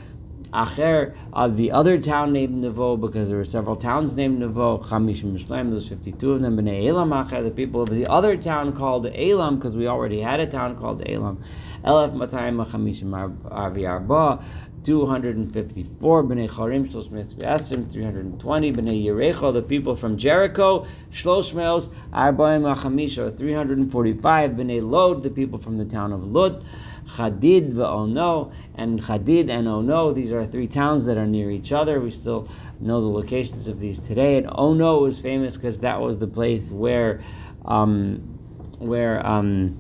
Acher, 0.53 1.15
uh, 1.33 1.49
the 1.49 1.73
other 1.73 1.99
town 1.99 2.33
named 2.33 2.65
Nevo, 2.65 3.01
because 3.01 3.29
there 3.29 3.39
were 3.39 3.45
several 3.45 3.77
towns 3.77 4.15
named 4.15 4.41
Nevo, 4.41 4.85
Chamishim 4.85 5.37
Mishleim, 5.37 5.71
there's 5.71 5.89
52 5.89 6.33
of 6.33 6.43
them, 6.43 6.57
Bnei 6.57 6.87
Elam 6.87 7.11
Acher, 7.11 7.43
the 7.43 7.51
people 7.51 7.83
of 7.83 7.91
the 7.91 8.07
other 8.07 8.37
town 8.37 8.73
called 8.73 9.07
Elam, 9.07 9.57
because 9.57 9.77
we 9.77 9.87
already 9.87 10.21
had 10.21 10.41
a 10.41 10.47
town 10.47 10.77
called 10.77 11.03
Elam, 11.09 11.43
Elef 11.85 12.13
Matayim 12.13 12.65
Chamishim 12.67 13.39
Arvi 13.51 13.89
Arba, 13.89 14.45
254, 14.87 16.23
Bnei 16.23 16.49
Charim, 16.49 16.89
Shlosh 16.89 17.11
Meos 17.11 17.35
V'Esrim, 17.35 17.91
320, 17.91 18.73
Bnei 18.73 19.05
Yerecho, 19.05 19.53
the 19.53 19.61
people 19.61 19.97
from 19.97 20.17
Jericho, 20.17 20.87
Shlosh 21.11 21.53
Meos, 21.55 21.89
Arbaim 22.13 22.73
Achamisha, 22.73 23.37
345, 23.37 24.51
Bnei 24.53 24.89
Lod, 24.89 25.25
the 25.25 25.31
people 25.31 25.59
from 25.59 25.77
the 25.77 25.85
town 25.85 26.13
of 26.13 26.31
Lod, 26.31 26.65
Chadid 27.07 27.79
Ono, 27.79 28.51
and 28.75 29.01
Chadid 29.01 29.49
and 29.51 29.69
Ono. 29.69 30.13
These 30.13 30.33
are 30.33 30.45
three 30.47 30.67
towns 30.67 31.05
that 31.07 31.17
are 31.17 31.27
near 31.27 31.51
each 31.51 31.73
other. 31.73 32.01
We 32.01 32.11
still 32.11 32.49
know 32.81 33.01
the 33.01 33.09
locations 33.09 33.69
of 33.69 33.81
these 33.81 34.07
today. 34.07 34.39
And 34.39 34.49
Ono 34.53 34.99
was 34.99 35.21
famous 35.21 35.57
because 35.57 35.81
that 35.81 36.01
was 36.01 36.19
the 36.19 36.27
place 36.27 36.71
where, 36.71 37.23
um, 37.65 38.39
where 38.79 39.25
um, 39.25 39.79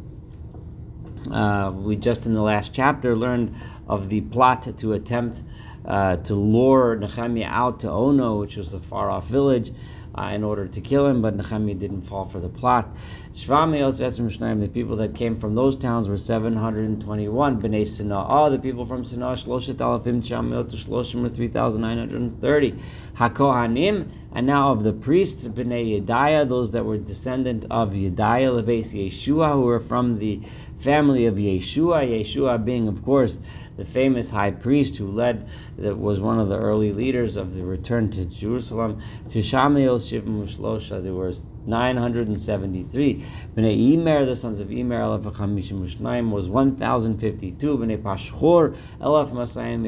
uh, 1.30 1.72
we 1.74 1.96
just 1.96 2.26
in 2.26 2.34
the 2.34 2.42
last 2.42 2.72
chapter 2.72 3.16
learned 3.16 3.54
of 3.88 4.08
the 4.08 4.20
plot 4.20 4.76
to 4.78 4.92
attempt 4.92 5.42
uh, 5.84 6.16
to 6.16 6.34
lure 6.34 6.96
Nehemiah 6.96 7.46
out 7.46 7.80
to 7.80 7.90
Ono, 7.90 8.40
which 8.40 8.56
was 8.56 8.74
a 8.74 8.80
far 8.80 9.10
off 9.10 9.26
village. 9.26 9.72
Uh, 10.16 10.30
in 10.32 10.42
order 10.42 10.66
to 10.66 10.80
kill 10.80 11.06
him, 11.06 11.20
but 11.20 11.36
Nehemiah 11.36 11.74
didn't 11.74 12.00
fall 12.00 12.24
for 12.24 12.40
the 12.40 12.48
plot. 12.48 12.88
The 13.34 14.70
people 14.72 14.96
that 14.96 15.14
came 15.14 15.36
from 15.36 15.54
those 15.54 15.76
towns 15.76 16.08
were 16.08 16.16
721. 16.16 17.60
Bnei 17.60 17.82
Sina'ah, 17.82 18.50
the 18.50 18.58
people 18.58 18.86
from 18.86 19.04
Sina'ah, 19.04 19.44
Shloshet 19.44 19.74
Alafim 19.74 20.22
Chamiot 20.22 20.70
Shloshim 20.70 21.20
were 21.20 21.28
3,930. 21.28 22.74
HaKohanim, 23.16 24.08
and 24.32 24.46
now 24.46 24.72
of 24.72 24.84
the 24.84 24.92
priests, 24.94 25.48
Bnei 25.48 26.00
Yedaiah, 26.00 26.48
those 26.48 26.70
that 26.72 26.86
were 26.86 26.96
descendant 26.96 27.66
of 27.70 27.90
Yedaiah, 27.90 28.54
Leves 28.54 28.94
Yeshua, 28.94 29.52
who 29.52 29.62
were 29.62 29.80
from 29.80 30.18
the 30.18 30.40
family 30.78 31.26
of 31.26 31.34
Yeshua, 31.34 32.08
Yeshua 32.08 32.64
being, 32.64 32.88
of 32.88 33.04
course, 33.04 33.38
the 33.76 33.84
famous 33.84 34.30
high 34.30 34.50
priest 34.50 34.96
who 34.96 35.10
led, 35.10 35.48
that 35.76 35.98
was 35.98 36.20
one 36.20 36.38
of 36.38 36.48
the 36.48 36.58
early 36.58 36.92
leaders 36.92 37.36
of 37.36 37.54
the 37.54 37.62
return 37.62 38.10
to 38.10 38.24
Jerusalem, 38.24 39.02
to 39.30 39.40
Shlosha, 39.40 40.05
there 40.10 41.14
was 41.14 41.46
973. 41.66 43.24
Bnei 43.56 43.96
Imer, 43.96 44.24
the 44.24 44.36
sons 44.36 44.60
of 44.60 44.68
Imer, 44.68 45.00
Elef 45.00 45.24
Chamishim 45.34 46.30
was 46.30 46.48
1052. 46.48 47.78
Bnei 47.78 47.98
Pashchor, 48.00 48.76
Elef 49.00 49.30
Masayim 49.32 49.82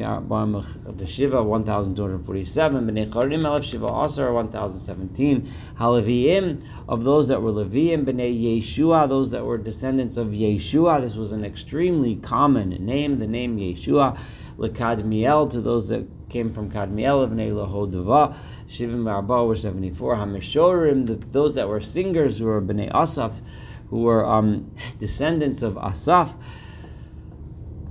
V'Shiva, 0.97 1.45
1247. 1.45 2.87
Bnei 2.87 3.09
Charim, 3.09 3.43
Elef 3.43 3.63
Shiva 3.63 3.87
Asar, 3.87 4.33
1017. 4.33 5.49
Haleviim, 5.79 6.61
of 6.87 7.03
those 7.03 7.27
that 7.29 7.41
were 7.41 7.51
Leviim, 7.51 8.05
Bnei 8.05 8.59
Yeshua, 8.59 9.07
those 9.07 9.31
that 9.31 9.45
were 9.45 9.57
descendants 9.57 10.17
of 10.17 10.27
Yeshua. 10.27 10.99
This 11.01 11.15
was 11.15 11.31
an 11.31 11.45
extremely 11.45 12.15
common 12.17 12.69
name, 12.85 13.19
the 13.19 13.27
name 13.27 13.57
Yeshua. 13.57 14.17
Lekadmiel, 14.59 15.49
to 15.51 15.61
those 15.61 15.87
that 15.87 16.05
came 16.29 16.51
from 16.53 16.69
Kadmiel 16.69 17.23
of 17.23 17.31
Lahodava, 17.31 18.35
Shivim 18.67 19.05
Barba 19.05 19.45
were 19.45 19.55
74, 19.55 20.17
Hamishorim, 20.17 21.07
the, 21.07 21.15
those 21.15 21.55
that 21.55 21.67
were 21.67 21.79
singers 21.79 22.37
who 22.37 22.45
were 22.45 22.61
Bnei 22.61 22.91
Asaf, 22.93 23.41
who 23.89 24.01
were 24.01 24.25
um, 24.25 24.75
descendants 24.99 25.61
of 25.61 25.77
Asaf, 25.77 26.35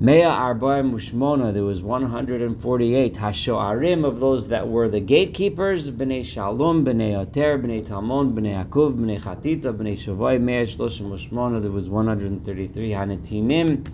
Mea 0.00 0.22
Arbaim 0.22 0.92
Mushmona, 0.92 1.52
there 1.52 1.64
was 1.64 1.82
148 1.82 3.14
Hashoarim 3.14 4.04
of 4.04 4.20
those 4.20 4.46
that 4.46 4.68
were 4.68 4.88
the 4.88 5.00
gatekeepers, 5.00 5.90
Bnei 5.90 6.25
Shalom, 6.25 6.84
Bnei 6.84 7.18
Oter, 7.18 7.58
Bnei 7.58 7.84
Talmon, 7.84 8.32
Bnei 8.32 8.64
Akub, 8.64 8.96
Bnei 8.96 9.20
Chatita, 9.20 9.76
Bnei 9.76 9.98
Shavai, 9.98 10.40
Mea 10.40 10.66
Shloshim 10.66 11.08
Mushmona, 11.08 11.60
there 11.60 11.72
was 11.72 11.88
133 11.88 12.90
Hanatinim, 12.90 13.84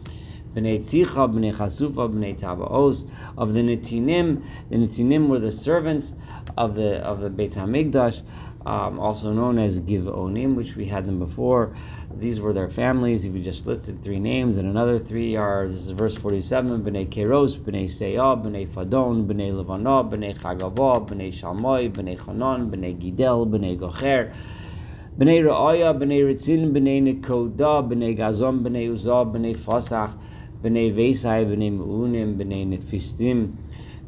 Bnei 0.54 0.78
Tzicha, 0.78 1.28
Bnei 1.28 1.54
Chasufa, 1.54 2.08
Bnei. 2.08 2.34
Of 3.36 3.54
the 3.54 3.60
Netinim, 3.60 4.42
the 4.70 4.76
Netinim 4.76 5.28
were 5.28 5.38
the 5.38 5.52
servants 5.52 6.14
of 6.56 6.74
the 6.74 6.98
of 6.98 7.20
the 7.20 7.30
Beit 7.30 7.52
Hamikdash. 7.52 8.22
um, 8.66 8.98
also 8.98 9.32
known 9.32 9.58
as 9.58 9.80
Givonim, 9.80 10.54
which 10.54 10.74
we 10.74 10.86
had 10.86 11.06
them 11.06 11.18
before. 11.18 11.74
These 12.16 12.40
were 12.40 12.52
their 12.52 12.68
families. 12.68 13.26
We 13.26 13.42
just 13.42 13.66
listed 13.66 14.02
three 14.02 14.20
names, 14.20 14.56
and 14.56 14.68
another 14.68 14.98
three 14.98 15.36
are 15.36 15.68
this 15.68 15.86
is 15.86 15.90
verse 15.90 16.16
47 16.16 16.82
B'nai 16.82 17.08
Keros, 17.08 17.58
B'nai 17.58 17.86
Seyah, 17.86 18.42
B'nai 18.42 18.66
Fadon, 18.66 19.26
B'nai 19.26 19.52
Levanah, 19.52 20.10
B'nai 20.10 20.36
Chagavah, 20.36 21.06
B'nai 21.06 21.32
Shalmoi, 21.32 21.92
B'nai 21.92 22.18
Chanan, 22.18 22.70
B'nai 22.70 22.96
Gidel, 22.98 23.46
B'nai 23.46 23.78
Gocher. 23.78 24.32
B'nai 25.18 25.44
Ra'aya, 25.44 25.96
B'nai 25.96 26.24
Ritzin, 26.24 26.72
B'nai 26.72 27.20
Nekoda, 27.20 27.86
B'nai 27.86 28.16
Gazon, 28.16 28.62
B'nai 28.64 28.88
Uzah, 28.88 29.30
B'nai 29.30 29.56
Fasach, 29.56 30.16
B'nai 30.64 30.94
Vesai, 30.94 31.44
B'nai 31.44 31.70
Meunim, 31.78 32.36
B'nai 32.38 32.66
Nefistim, 32.66 33.54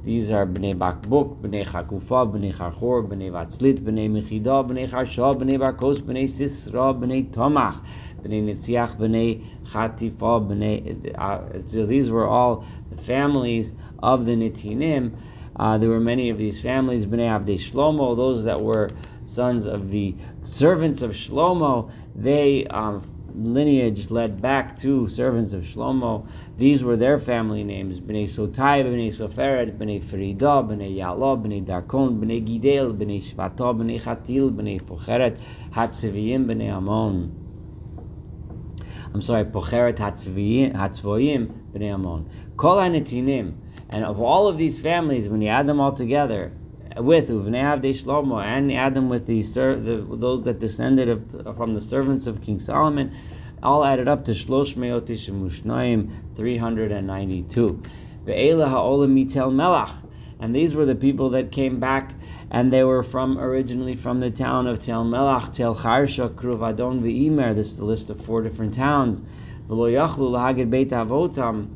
these 0.07 0.31
are 0.31 0.47
Bnei 0.47 0.73
Bakbuk, 0.73 1.43
Bnei 1.43 1.67
Chakufa, 1.67 2.33
Bnei 2.33 2.55
Chachor, 2.55 3.09
Bnei 3.09 3.29
Vatzlit, 3.29 3.81
Bnei 3.81 4.09
Mechida, 4.09 4.65
Bnei 4.65 4.89
Chashah, 4.89 5.35
Bnei 5.37 5.59
Barkos, 5.59 6.01
Bnei 6.01 6.27
Sisra, 6.27 6.99
Bnei 6.99 7.29
Tomach, 7.29 7.85
Bnei 8.23 8.41
Nitziach, 8.41 8.97
Bnei 8.97 9.45
Chatifa, 9.65 10.49
Bnei. 10.49 11.13
Uh, 11.19 11.61
so 11.67 11.85
these 11.85 12.09
were 12.09 12.25
all 12.25 12.65
the 12.89 12.97
families 12.97 13.75
of 13.99 14.27
the 14.27 14.37
Nitinim. 14.37 15.19
Uh, 15.57 15.77
there 15.77 15.89
were 15.89 15.99
many 15.99 16.31
of 16.31 16.39
these 16.39 16.63
families, 16.63 17.05
Bnei 17.05 17.29
Abdei 17.29 17.59
Shlomo, 17.59 18.17
those 18.17 18.45
that 18.45 18.61
were 18.61 18.89
sons 19.25 19.67
of 19.67 19.91
the 19.91 20.15
servants 20.43 21.03
of 21.03 21.11
Shlomo. 21.11 21.91
They 22.15 22.65
um, 22.69 23.03
lineage 23.37 24.11
led 24.11 24.41
back 24.41 24.77
to 24.79 25.07
servants 25.09 25.53
of 25.53 25.63
Shlomo. 25.63 26.27
These 26.57 26.83
were 26.83 26.97
their 26.97 27.19
family 27.19 27.65
names: 27.65 28.01
Bnei 28.01 28.25
Sotai, 28.25 28.85
Bnei 28.85 29.09
Soferet, 29.09 29.77
Bnei 29.77 30.03
Ferida, 30.03 30.67
Bnei 30.67 30.97
Ya'la, 30.97 31.37
Bnei 31.41 31.65
Darkon, 31.65 32.19
Bnei 32.19 32.41
Gidel, 32.45 32.97
Bnei 32.97 33.23
Shvata, 33.23 33.75
Bnei 33.75 34.01
Chatil, 34.01 34.51
Bnei 34.51 34.81
Pocheret, 34.81 35.39
Hatziviyim, 35.73 36.47
Bnei 36.47 36.73
Amon. 36.73 37.43
I'm 39.13 39.23
sorry, 39.23 39.45
Pocheret, 39.45 39.97
Hatzvoyim, 39.97 41.53
Bnei 41.73 41.95
Amon. 41.95 42.29
Kol 42.57 42.77
HaNetinim. 42.77 43.55
And 43.89 44.05
of 44.05 44.21
all 44.21 44.49
of 44.49 44.59
these 44.59 44.81
families, 44.81 45.29
when 45.29 45.43
you 45.43 45.49
add 45.49 45.67
them 45.69 45.79
all 45.79 45.93
together, 45.93 46.53
with 46.97 47.29
Uvnei 47.29 47.63
Avdei 47.63 47.95
Shlomo 47.95 48.43
and 48.43 48.73
Adam 48.73 49.09
with 49.09 49.27
the, 49.27 49.43
the, 49.43 50.07
those 50.17 50.45
that 50.45 50.59
descended 50.59 51.09
of, 51.09 51.57
from 51.57 51.75
the 51.75 51.81
servants 51.81 52.27
of 52.27 52.41
King 52.43 52.61
Solomon, 52.61 53.15
all 53.63 53.85
added 53.85 54.09
up 54.09 54.25
to 54.27 54.33
Shlosh 54.33 54.75
Meotish 54.75 55.29
Mushnayim, 55.31 56.11
392. 56.35 57.83
Ve'ela 58.25 58.69
ha'olam 58.69 59.15
mitel 59.15 59.53
melach. 59.53 59.95
And 60.39 60.55
these 60.55 60.75
were 60.75 60.85
the 60.85 60.95
people 60.95 61.31
that 61.31 61.51
came 61.51 61.81
back, 61.81 62.15
and 62.51 62.73
they 62.73 62.85
were 62.85 63.03
from 63.03 63.39
originally 63.39 63.97
from 63.97 64.21
the 64.21 64.31
town 64.31 64.67
of 64.67 64.81
Tel 64.81 65.03
Melach, 65.03 65.51
Tel 65.51 65.75
Charsha, 65.75 66.29
Kruvadon, 66.29 67.01
Ve'imer. 67.01 67.55
This 67.55 67.69
is 67.69 67.79
the 67.79 67.87
list 67.87 68.11
of 68.11 68.21
four 68.21 68.43
different 68.43 68.75
towns. 68.75 69.23
V'lo 69.67 69.91
yachlu 69.91 70.31
lahagid 70.31 70.69
beit 70.69 70.91
avotam 70.91 71.71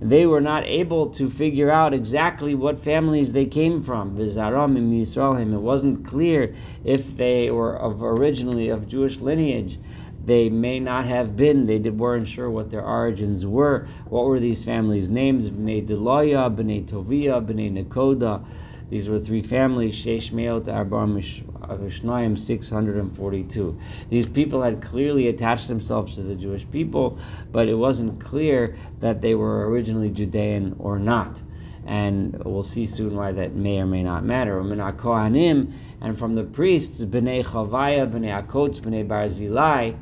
they 0.00 0.24
were 0.24 0.40
not 0.40 0.64
able 0.64 1.10
to 1.10 1.28
figure 1.28 1.70
out 1.70 1.92
exactly 1.92 2.54
what 2.54 2.80
families 2.80 3.32
they 3.32 3.44
came 3.44 3.82
from. 3.82 4.18
It 4.18 5.60
wasn't 5.60 6.06
clear 6.06 6.54
if 6.84 7.16
they 7.16 7.50
were 7.50 7.76
of 7.76 8.02
originally 8.02 8.70
of 8.70 8.88
Jewish 8.88 9.20
lineage. 9.20 9.78
They 10.24 10.48
may 10.48 10.80
not 10.80 11.06
have 11.06 11.36
been. 11.36 11.66
They 11.66 11.78
weren't 11.78 12.28
sure 12.28 12.50
what 12.50 12.70
their 12.70 12.84
origins 12.84 13.44
were. 13.44 13.86
What 14.08 14.24
were 14.26 14.40
these 14.40 14.62
families' 14.62 15.08
names? 15.08 15.50
Bnei 15.50 15.86
Deloya, 15.86 16.54
Bnei 16.54 16.86
Tovia, 16.86 17.40
Bnei 17.44 17.70
Nekoda. 17.72 18.44
These 18.90 19.08
were 19.08 19.20
three 19.20 19.40
families, 19.40 19.94
Sheish 19.94 20.32
Meot 20.32 20.64
Arbar 20.64 21.06
Mishnoim 21.06 22.36
642. 22.36 23.78
These 24.08 24.28
people 24.28 24.62
had 24.62 24.82
clearly 24.82 25.28
attached 25.28 25.68
themselves 25.68 26.16
to 26.16 26.22
the 26.22 26.34
Jewish 26.34 26.68
people, 26.72 27.16
but 27.52 27.68
it 27.68 27.76
wasn't 27.76 28.20
clear 28.20 28.74
that 28.98 29.20
they 29.20 29.36
were 29.36 29.70
originally 29.70 30.10
Judean 30.10 30.74
or 30.80 30.98
not. 30.98 31.40
And 31.86 32.42
we'll 32.44 32.64
see 32.64 32.84
soon 32.84 33.14
why 33.14 33.30
that 33.30 33.54
may 33.54 33.78
or 33.78 33.86
may 33.86 34.02
not 34.02 34.24
matter. 34.24 34.60
Kohanim, 34.60 35.72
and 36.00 36.18
from 36.18 36.34
the 36.34 36.44
priests, 36.44 37.04
Bnei 37.04 37.44
Chavaya, 37.44 38.10
Bnei 38.10 38.44
Akot, 38.44 38.80
Bnei 38.80 39.06
Barzilai, 39.06 39.96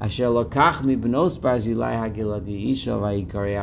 Asher 0.00 0.24
Lokach 0.24 0.82
mi 0.82 0.96
Bnos 0.96 1.38
Barzilai 1.38 2.12
Hagiladi 2.12 2.72
Isha 2.72 2.90
Vayikari 2.90 3.56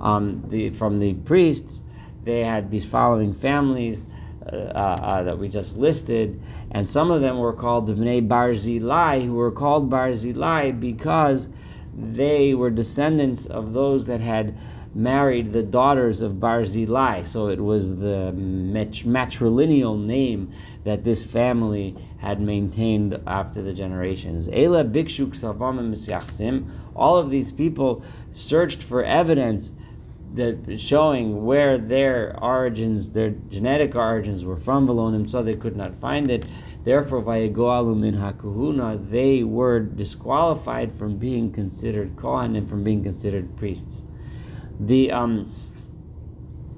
Um, 0.00 0.44
the, 0.48 0.70
from 0.70 0.98
the 0.98 1.12
priests, 1.12 1.82
they 2.28 2.44
had 2.44 2.70
these 2.70 2.84
following 2.84 3.32
families 3.32 4.04
uh, 4.52 4.56
uh, 4.56 5.22
that 5.22 5.38
we 5.38 5.48
just 5.48 5.78
listed, 5.78 6.40
and 6.70 6.86
some 6.86 7.10
of 7.10 7.22
them 7.22 7.38
were 7.38 7.54
called 7.54 7.86
the 7.86 7.94
Bnei 7.94 8.26
Barzilai, 8.26 9.24
who 9.24 9.34
were 9.34 9.50
called 9.50 9.90
Barzilai 9.90 10.78
because 10.78 11.48
they 11.96 12.54
were 12.54 12.70
descendants 12.70 13.46
of 13.46 13.72
those 13.72 14.06
that 14.06 14.20
had 14.20 14.56
married 14.94 15.52
the 15.52 15.62
daughters 15.62 16.20
of 16.20 16.32
Barzilai. 16.32 17.24
So 17.24 17.48
it 17.48 17.60
was 17.60 17.96
the 17.96 18.32
matrilineal 18.36 20.04
name 20.04 20.52
that 20.84 21.04
this 21.04 21.24
family 21.24 21.96
had 22.18 22.40
maintained 22.40 23.18
after 23.26 23.62
the 23.62 23.72
generations. 23.72 24.48
Ela 24.48 24.84
Bikshuk 24.84 25.32
Savam 25.34 26.70
All 26.94 27.16
of 27.16 27.30
these 27.30 27.52
people 27.52 28.04
searched 28.32 28.82
for 28.82 29.02
evidence 29.02 29.72
that 30.38 30.78
showing 30.80 31.44
where 31.44 31.76
their 31.76 32.38
origins, 32.42 33.10
their 33.10 33.30
genetic 33.30 33.94
origins 33.94 34.44
were 34.44 34.56
from 34.56 34.86
Valonim, 34.86 35.28
so 35.28 35.42
they 35.42 35.56
could 35.56 35.76
not 35.76 35.94
find 35.96 36.30
it. 36.30 36.46
Therefore, 36.84 37.22
Vayegoalu 37.22 37.98
min 37.98 38.14
hakuhuna, 38.14 39.10
they 39.10 39.42
were 39.42 39.80
disqualified 39.80 40.96
from 40.96 41.18
being 41.18 41.52
considered 41.52 42.16
Kohen 42.16 42.56
and 42.56 42.68
from 42.68 42.84
being 42.84 43.02
considered 43.02 43.56
priests. 43.56 44.04
The 44.80 45.10
um, 45.10 45.52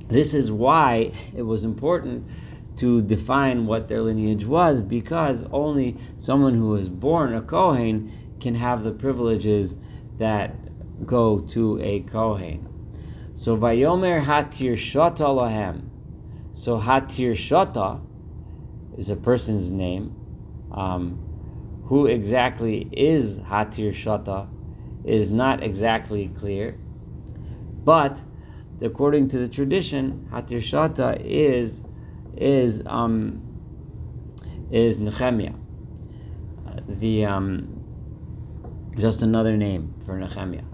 this 0.08 0.34
is 0.34 0.50
why 0.50 1.12
it 1.34 1.42
was 1.42 1.62
important 1.62 2.26
to 2.78 3.02
define 3.02 3.66
what 3.66 3.88
their 3.88 4.00
lineage 4.00 4.44
was, 4.46 4.80
because 4.80 5.44
only 5.52 5.98
someone 6.16 6.54
who 6.54 6.70
was 6.70 6.88
born 6.88 7.34
a 7.34 7.42
Kohen 7.42 8.10
can 8.40 8.54
have 8.54 8.84
the 8.84 8.90
privileges 8.90 9.76
that 10.16 10.56
go 11.06 11.40
to 11.40 11.78
a 11.82 12.00
Kohen. 12.00 12.69
So 13.40 13.56
Vayomer 13.56 14.22
Hatir 14.22 14.74
Shota 14.74 15.24
Lahem. 15.34 15.88
So 16.52 16.78
Hatir 16.78 17.32
Shota 17.32 17.98
is 18.98 19.08
a 19.08 19.16
person's 19.16 19.70
name. 19.70 20.14
Um, 20.70 21.18
who 21.86 22.04
exactly 22.04 22.86
is 22.92 23.38
Hatir 23.38 23.94
Shota 23.94 24.46
is 25.06 25.30
not 25.30 25.62
exactly 25.62 26.28
clear. 26.28 26.78
But 27.82 28.20
according 28.82 29.28
to 29.28 29.38
the 29.38 29.48
tradition, 29.48 30.28
Hatir 30.30 30.60
Shota 30.60 31.18
is 31.24 31.80
is 32.36 32.82
um, 32.84 33.40
is 34.70 34.98
Nehemiah. 34.98 35.54
The 36.86 37.24
um, 37.24 37.82
just 38.98 39.22
another 39.22 39.56
name 39.56 39.94
for 40.04 40.18
Nehemiah. 40.18 40.69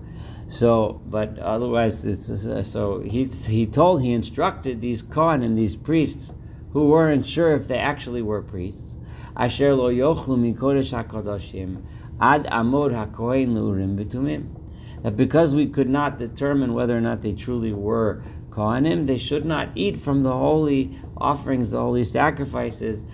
So, 0.49 1.01
but 1.07 1.39
otherwise, 1.39 2.05
it's, 2.05 2.31
uh, 2.31 2.63
so 2.63 3.01
he 3.01 3.25
he 3.25 3.67
told 3.67 4.03
he 4.03 4.13
instructed 4.13 4.81
these 4.81 5.03
and 5.17 5.59
these 5.59 5.75
priests, 5.75 6.33
who 6.73 6.89
weren't 6.89 7.27
sure 7.27 7.55
if 7.55 7.67
they 7.67 7.79
actually 7.79 8.23
were 8.23 8.43
priests, 8.43 8.97
asher 9.37 9.75
lo 9.75 9.91
yochlu 9.91 11.83
ad 12.21 12.45
amod 12.45 12.93
hakohen. 12.93 14.49
That 15.03 15.17
because 15.17 15.55
we 15.55 15.67
could 15.67 15.89
not 15.89 16.19
determine 16.19 16.75
whether 16.75 16.97
or 16.97 17.01
not 17.01 17.23
they 17.23 17.33
truly 17.33 17.73
were 17.73 18.23
Kohanim, 18.57 19.07
they 19.07 19.19
should 19.19 19.45
not 19.45 19.69
eat 19.75 19.99
from 19.99 20.23
the 20.23 20.33
holy 20.33 20.99
offerings, 21.19 21.73
the 21.73 21.79
holy 21.79 22.05
sacrifices, 22.05 23.05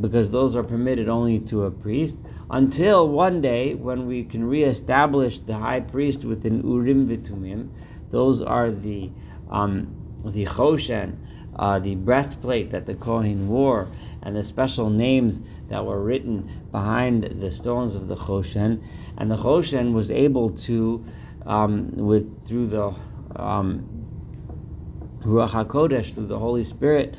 because 0.00 0.32
those 0.32 0.56
are 0.56 0.64
permitted 0.64 1.08
only 1.08 1.38
to 1.38 1.64
a 1.64 1.70
priest 1.70 2.18
until 2.50 3.08
one 3.08 3.40
day 3.40 3.74
when 3.74 4.06
we 4.06 4.24
can 4.24 4.44
reestablish 4.44 5.38
the 5.38 5.56
high 5.56 5.80
priest 5.80 6.24
within 6.24 6.62
Urim 6.62 7.06
Vitumim. 7.06 7.70
Those 8.10 8.42
are 8.42 8.72
the 8.72 9.10
um, 9.48 9.96
the 10.24 10.44
Choshen, 10.44 11.16
uh, 11.56 11.78
the 11.78 11.94
breastplate 11.94 12.70
that 12.70 12.86
the 12.86 12.94
Kohen 12.94 13.48
wore, 13.48 13.88
and 14.22 14.34
the 14.36 14.44
special 14.44 14.90
names 14.90 15.40
that 15.68 15.84
were 15.84 16.02
written 16.02 16.66
behind 16.70 17.24
the 17.40 17.50
stones 17.50 17.94
of 17.94 18.08
the 18.08 18.16
Choshen. 18.16 18.82
And 19.16 19.30
the 19.30 19.36
Choshen 19.36 19.92
was 19.92 20.10
able 20.10 20.50
to, 20.50 21.04
um, 21.46 21.90
with 21.92 22.46
through 22.46 22.66
the 22.66 22.94
um, 23.36 24.06
Ruach 25.22 25.50
Hakodesh, 25.50 26.14
through 26.14 26.26
the 26.26 26.38
Holy 26.38 26.64
Spirit, 26.64 27.14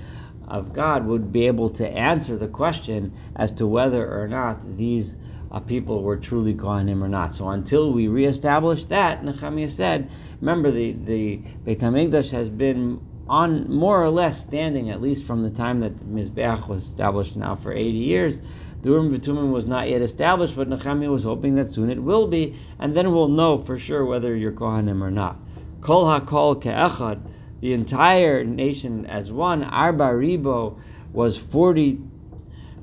of 0.52 0.74
God 0.74 1.06
would 1.06 1.32
be 1.32 1.48
able 1.48 1.70
to 1.72 1.88
answer 1.88 2.36
the 2.36 2.48
question 2.48 3.14
as 3.36 3.52
to 3.54 3.66
whether 3.66 4.22
or 4.22 4.28
not 4.28 4.78
these 4.78 5.16
uh, 5.50 5.60
people 5.60 6.04
were 6.04 6.18
truly 6.18 6.54
Kohanim 6.54 7.02
or 7.02 7.08
not. 7.08 7.34
So 7.34 7.50
until 7.50 7.92
we 7.92 8.08
reestablish 8.08 8.86
that, 8.86 9.24
Nehemiah 9.24 9.70
said, 9.70 10.12
remember 10.40 10.70
the, 10.70 10.92
the 10.92 11.38
Beit 11.64 11.80
HaMikdash 11.80 12.32
has 12.32 12.50
been 12.50 13.02
on 13.28 13.72
more 13.72 14.04
or 14.04 14.10
less 14.10 14.40
standing, 14.40 14.90
at 14.90 15.02
least 15.02 15.26
from 15.26 15.42
the 15.42 15.50
time 15.50 15.80
that 15.80 15.96
Mizbeach 15.98 16.68
was 16.68 16.84
established 16.84 17.38
now 17.38 17.56
for 17.56 17.72
80 17.72 17.90
years. 17.92 18.40
The 18.82 18.90
Urim 18.90 19.16
V'Tumim 19.16 19.52
was 19.52 19.68
not 19.68 19.90
yet 19.90 20.02
established, 20.02 20.56
but 20.56 20.68
Nehemiah 20.68 21.12
was 21.12 21.24
hoping 21.24 21.56
that 21.56 21.68
soon 21.68 21.90
it 21.90 22.02
will 22.02 22.28
be, 22.28 22.56
and 22.80 22.96
then 22.96 23.14
we'll 23.14 23.30
know 23.30 23.58
for 23.58 23.78
sure 23.78 24.06
whether 24.06 24.36
you're 24.36 24.52
Kohanim 24.52 25.02
or 25.02 25.12
not. 25.12 25.38
Kol 25.82 26.06
HaKol 26.06 26.62
Ke'echad, 26.62 27.22
the 27.62 27.74
entire 27.74 28.44
nation 28.44 29.06
as 29.06 29.32
one, 29.32 29.64
Arba 29.64 30.10
Ribo 30.10 30.80
was 31.14 31.38
40 31.38 32.00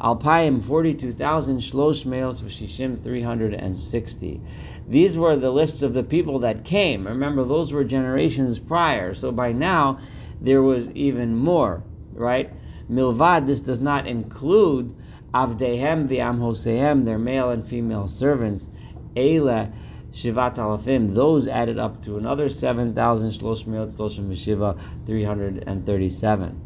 Alpayim 0.00 0.62
42,000, 0.62 1.58
Shlosh 1.58 2.04
Meos 2.04 2.40
V'Shishim 2.40 3.02
360. 3.02 4.40
These 4.86 5.18
were 5.18 5.34
the 5.34 5.50
lists 5.50 5.82
of 5.82 5.92
the 5.92 6.04
people 6.04 6.38
that 6.38 6.64
came. 6.64 7.04
Remember, 7.04 7.42
those 7.44 7.72
were 7.72 7.82
generations 7.82 8.60
prior, 8.60 9.12
so 9.12 9.32
by 9.32 9.50
now 9.50 9.98
there 10.40 10.62
was 10.62 10.88
even 10.92 11.34
more, 11.34 11.82
right? 12.12 12.52
Milvad, 12.88 13.48
this 13.48 13.60
does 13.60 13.80
not 13.80 14.06
include 14.06 14.94
Avdehem 15.34 16.08
v'Am 16.08 16.38
Hosehem, 16.38 17.04
their 17.04 17.18
male 17.18 17.50
and 17.50 17.66
female 17.66 18.06
servants. 18.06 18.68
Eila 19.16 19.72
Shivat 20.12 20.56
Alafim, 20.56 21.14
those 21.14 21.46
added 21.46 21.78
up 21.78 22.02
to 22.04 22.16
another 22.16 22.48
7,000, 22.48 23.30
Shlosh 23.30 23.66
Meot, 23.66 23.92
Shloshim 23.92 25.06
337 25.06 26.60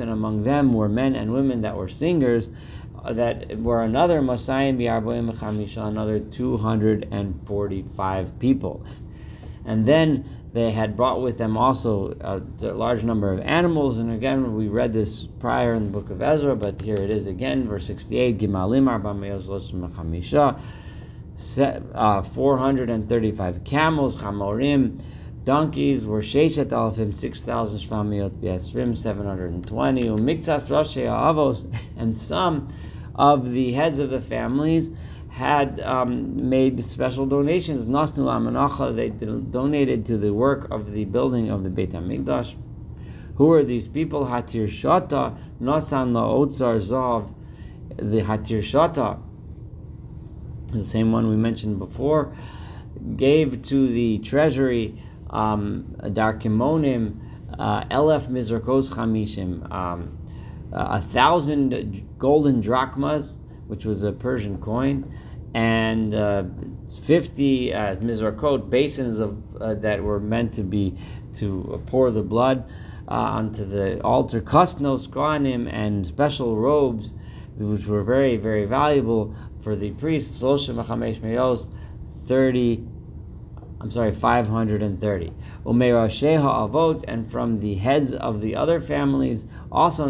and 0.00 0.10
among 0.10 0.42
them 0.44 0.72
were 0.72 0.88
men 0.88 1.16
and 1.16 1.32
women 1.32 1.62
that 1.62 1.76
were 1.76 1.88
singers, 1.88 2.48
uh, 3.02 3.12
that 3.12 3.58
were 3.58 3.82
another 3.82 4.20
Masayim 4.20 4.78
Bi'arboim 4.78 5.36
Chamisha, 5.36 5.84
another 5.86 6.20
245 6.20 8.38
people. 8.38 8.86
And 9.64 9.84
then 9.86 10.24
they 10.52 10.70
had 10.70 10.96
brought 10.96 11.20
with 11.22 11.38
them 11.38 11.56
also 11.56 12.16
a, 12.20 12.40
large 12.72 13.02
number 13.02 13.32
of 13.32 13.40
animals. 13.40 13.98
And 13.98 14.12
again, 14.12 14.54
we 14.54 14.68
read 14.68 14.92
this 14.92 15.26
prior 15.26 15.74
in 15.74 15.86
the 15.86 15.90
book 15.90 16.10
of 16.10 16.22
Ezra, 16.22 16.54
but 16.54 16.80
here 16.80 16.94
it 16.94 17.10
is 17.10 17.26
again, 17.26 17.66
verse 17.66 17.84
68, 17.86 18.38
Gimalim 18.38 18.88
Arba 18.88 19.12
uh, 21.58 22.22
435 22.22 23.64
camels, 23.64 24.16
Chamorim, 24.16 25.00
Donkeys 25.44 26.06
were 26.06 26.22
Sheshet 26.22 26.68
Alfim, 26.68 27.14
6,000 27.14 27.78
Shvamiot 27.78 28.30
Biasrim, 28.40 28.96
720, 28.96 30.04
Umiktsas 30.04 30.70
Roshei 30.70 31.06
Avos, 31.06 31.70
and 31.98 32.16
some 32.16 32.72
of 33.14 33.52
the 33.52 33.72
heads 33.72 33.98
of 33.98 34.08
the 34.08 34.22
families 34.22 34.90
had 35.28 35.80
um, 35.80 36.48
made 36.48 36.82
special 36.82 37.26
donations. 37.26 37.86
Nasnu 37.86 38.24
Amanacha, 38.24 38.96
they 38.96 39.10
donated 39.10 40.06
to 40.06 40.16
the 40.16 40.32
work 40.32 40.70
of 40.70 40.92
the 40.92 41.04
building 41.04 41.50
of 41.50 41.62
the 41.62 41.70
Beit 41.70 41.90
HaMikdash. 41.90 42.54
Who 43.36 43.52
are 43.52 43.64
these 43.64 43.88
people? 43.88 44.26
Hatir 44.26 44.68
Shata, 44.68 45.36
Nasan 45.60 46.12
La'otzar 46.12 46.80
Zav, 46.80 47.34
the 47.96 48.20
Hatir 48.20 48.62
Shata, 48.62 49.20
the 50.68 50.84
same 50.84 51.12
one 51.12 51.28
we 51.28 51.36
mentioned 51.36 51.78
before, 51.78 52.34
gave 53.16 53.62
to 53.62 53.88
the 53.88 54.18
treasury 54.18 54.94
um, 55.30 55.96
Darkimonim, 56.02 57.20
uh, 57.58 57.84
Elef 57.84 58.28
Mizrakos 58.28 58.90
Chamishim, 58.90 59.70
um, 59.72 60.18
a 60.72 61.00
thousand 61.00 62.06
golden 62.18 62.60
drachmas, 62.60 63.38
which 63.66 63.84
was 63.84 64.02
a 64.02 64.12
Persian 64.12 64.58
coin, 64.58 65.12
and 65.54 66.14
uh, 66.14 66.44
50 67.02 67.72
uh, 67.72 67.96
Mizrakot 67.96 68.68
basins 68.68 69.20
of 69.20 69.40
uh, 69.60 69.74
that 69.74 70.02
were 70.02 70.18
meant 70.18 70.54
to 70.54 70.62
be 70.62 70.96
to 71.36 71.82
pour 71.86 72.10
the 72.10 72.22
blood 72.22 72.68
uh, 73.08 73.12
onto 73.14 73.64
the 73.64 74.00
altar, 74.02 74.40
Kosnos, 74.40 75.08
Kohanim, 75.08 75.70
and 75.72 76.06
special 76.06 76.56
robes, 76.56 77.12
which 77.56 77.86
were 77.86 78.02
very, 78.02 78.36
very 78.36 78.64
valuable 78.64 79.34
for 79.64 79.74
the 79.74 79.90
priests, 79.92 80.38
30 82.26 82.86
I'm 83.80 83.90
sorry, 83.90 84.12
530. 84.12 85.32
Umeirasheha 85.66 86.70
avot, 86.70 87.04
and 87.06 87.30
from 87.30 87.60
the 87.60 87.74
heads 87.74 88.14
of 88.14 88.40
the 88.40 88.56
other 88.56 88.80
families, 88.80 89.44
also 89.70 90.08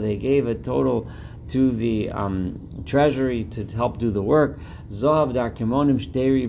they 0.00 0.16
gave 0.16 0.46
a 0.46 0.54
total 0.54 1.10
to 1.48 1.72
the 1.72 2.10
um, 2.10 2.84
treasury 2.86 3.42
to 3.44 3.64
help 3.64 3.98
do 3.98 4.12
the 4.12 4.22
work. 4.22 4.60
Zohav 4.88 5.32
Darkimonim 5.32 5.98
Shteri 5.98 6.48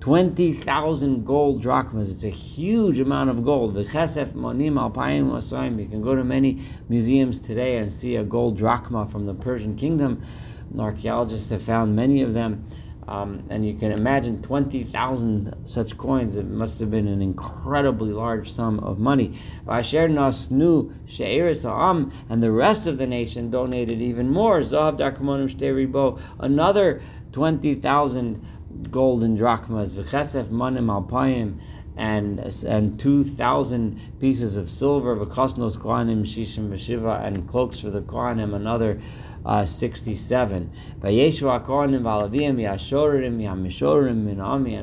20,000 0.00 1.24
gold 1.24 1.60
drachmas. 1.60 2.10
It's 2.10 2.24
a 2.24 2.30
huge 2.30 2.98
amount 2.98 3.28
of 3.28 3.44
gold. 3.44 3.74
Wasayim. 3.74 5.80
You 5.80 5.88
can 5.88 6.00
go 6.00 6.14
to 6.14 6.22
many 6.22 6.62
museums 6.88 7.40
today 7.40 7.78
and 7.78 7.92
see 7.92 8.16
a 8.16 8.24
gold 8.24 8.56
drachma 8.56 9.10
from 9.10 9.24
the 9.24 9.34
Persian 9.34 9.76
kingdom. 9.76 10.22
Archaeologists 10.78 11.50
have 11.50 11.62
found 11.62 11.96
many 11.96 12.22
of 12.22 12.34
them. 12.34 12.64
Um, 13.08 13.44
and 13.50 13.64
you 13.64 13.74
can 13.74 13.92
imagine 13.92 14.42
20,000 14.42 15.54
such 15.64 15.96
coins. 15.96 16.36
It 16.36 16.46
must 16.46 16.80
have 16.80 16.90
been 16.90 17.06
an 17.06 17.22
incredibly 17.22 18.12
large 18.12 18.50
sum 18.50 18.80
of 18.80 18.98
money. 18.98 19.38
Vasher 19.64 20.10
Nasnu 20.10 20.92
She'eris 21.06 21.62
Ha'am, 21.62 22.12
and 22.28 22.42
the 22.42 22.50
rest 22.50 22.88
of 22.88 22.98
the 22.98 23.06
nation 23.06 23.48
donated 23.48 24.02
even 24.02 24.28
more. 24.28 24.60
Zahav 24.60 24.98
Darkamonim 24.98 25.54
Shteribo, 25.54 26.20
another 26.40 27.00
20,000 27.30 28.44
golden 28.90 29.36
drachmas. 29.36 29.94
V'chesef 29.94 30.48
Manim 30.48 30.86
Alpayim, 30.86 31.60
and 31.96 32.40
and 32.66 33.00
two 33.00 33.24
thousand 33.24 33.98
pieces 34.20 34.56
of 34.56 34.68
silver, 34.68 35.16
v'kosnos 35.16 35.78
kohanim 35.78 36.22
shishim 36.22 36.68
v'shiva, 36.68 37.24
and 37.24 37.48
cloaks 37.48 37.80
for 37.80 37.90
the 37.90 38.02
kohanim, 38.02 38.54
another 38.54 39.00
uh, 39.46 39.64
67. 39.64 40.70
Vayeshu 41.00 41.64
HaKohanim 41.64 42.02
v'alavim 42.02 42.56
yashorim 42.56 43.40
yamishorim 43.40 44.24
minami 44.26 44.76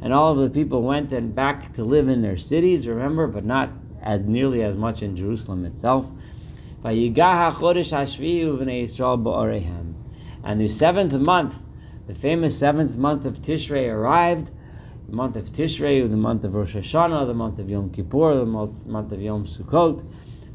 and 0.00 0.12
all 0.14 0.32
of 0.32 0.38
the 0.38 0.50
people 0.50 0.82
went 0.82 1.10
and 1.12 1.34
back 1.34 1.72
to 1.72 1.82
live 1.82 2.08
in 2.08 2.22
their 2.22 2.36
cities, 2.36 2.86
remember, 2.86 3.26
but 3.26 3.44
not 3.44 3.70
as 4.02 4.24
nearly 4.24 4.62
as 4.62 4.76
much 4.76 5.02
in 5.02 5.16
Jerusalem 5.16 5.64
itself. 5.64 6.06
And 6.84 6.96
the 10.60 10.68
seventh 10.68 11.14
month, 11.14 11.58
the 12.06 12.14
famous 12.14 12.58
seventh 12.58 12.96
month 12.96 13.24
of 13.24 13.42
Tishrei 13.42 13.92
arrived, 13.92 14.52
the 15.08 15.16
month 15.16 15.36
of 15.36 15.46
Tishrei, 15.50 16.08
the 16.08 16.16
month 16.16 16.44
of 16.44 16.54
Rosh 16.54 16.76
Hashanah, 16.76 17.26
the 17.26 17.34
month 17.34 17.58
of 17.58 17.68
Yom 17.68 17.90
Kippur, 17.90 18.36
the 18.36 18.46
month 18.46 19.10
of 19.12 19.20
Yom 19.20 19.46
Sukkot. 19.46 20.04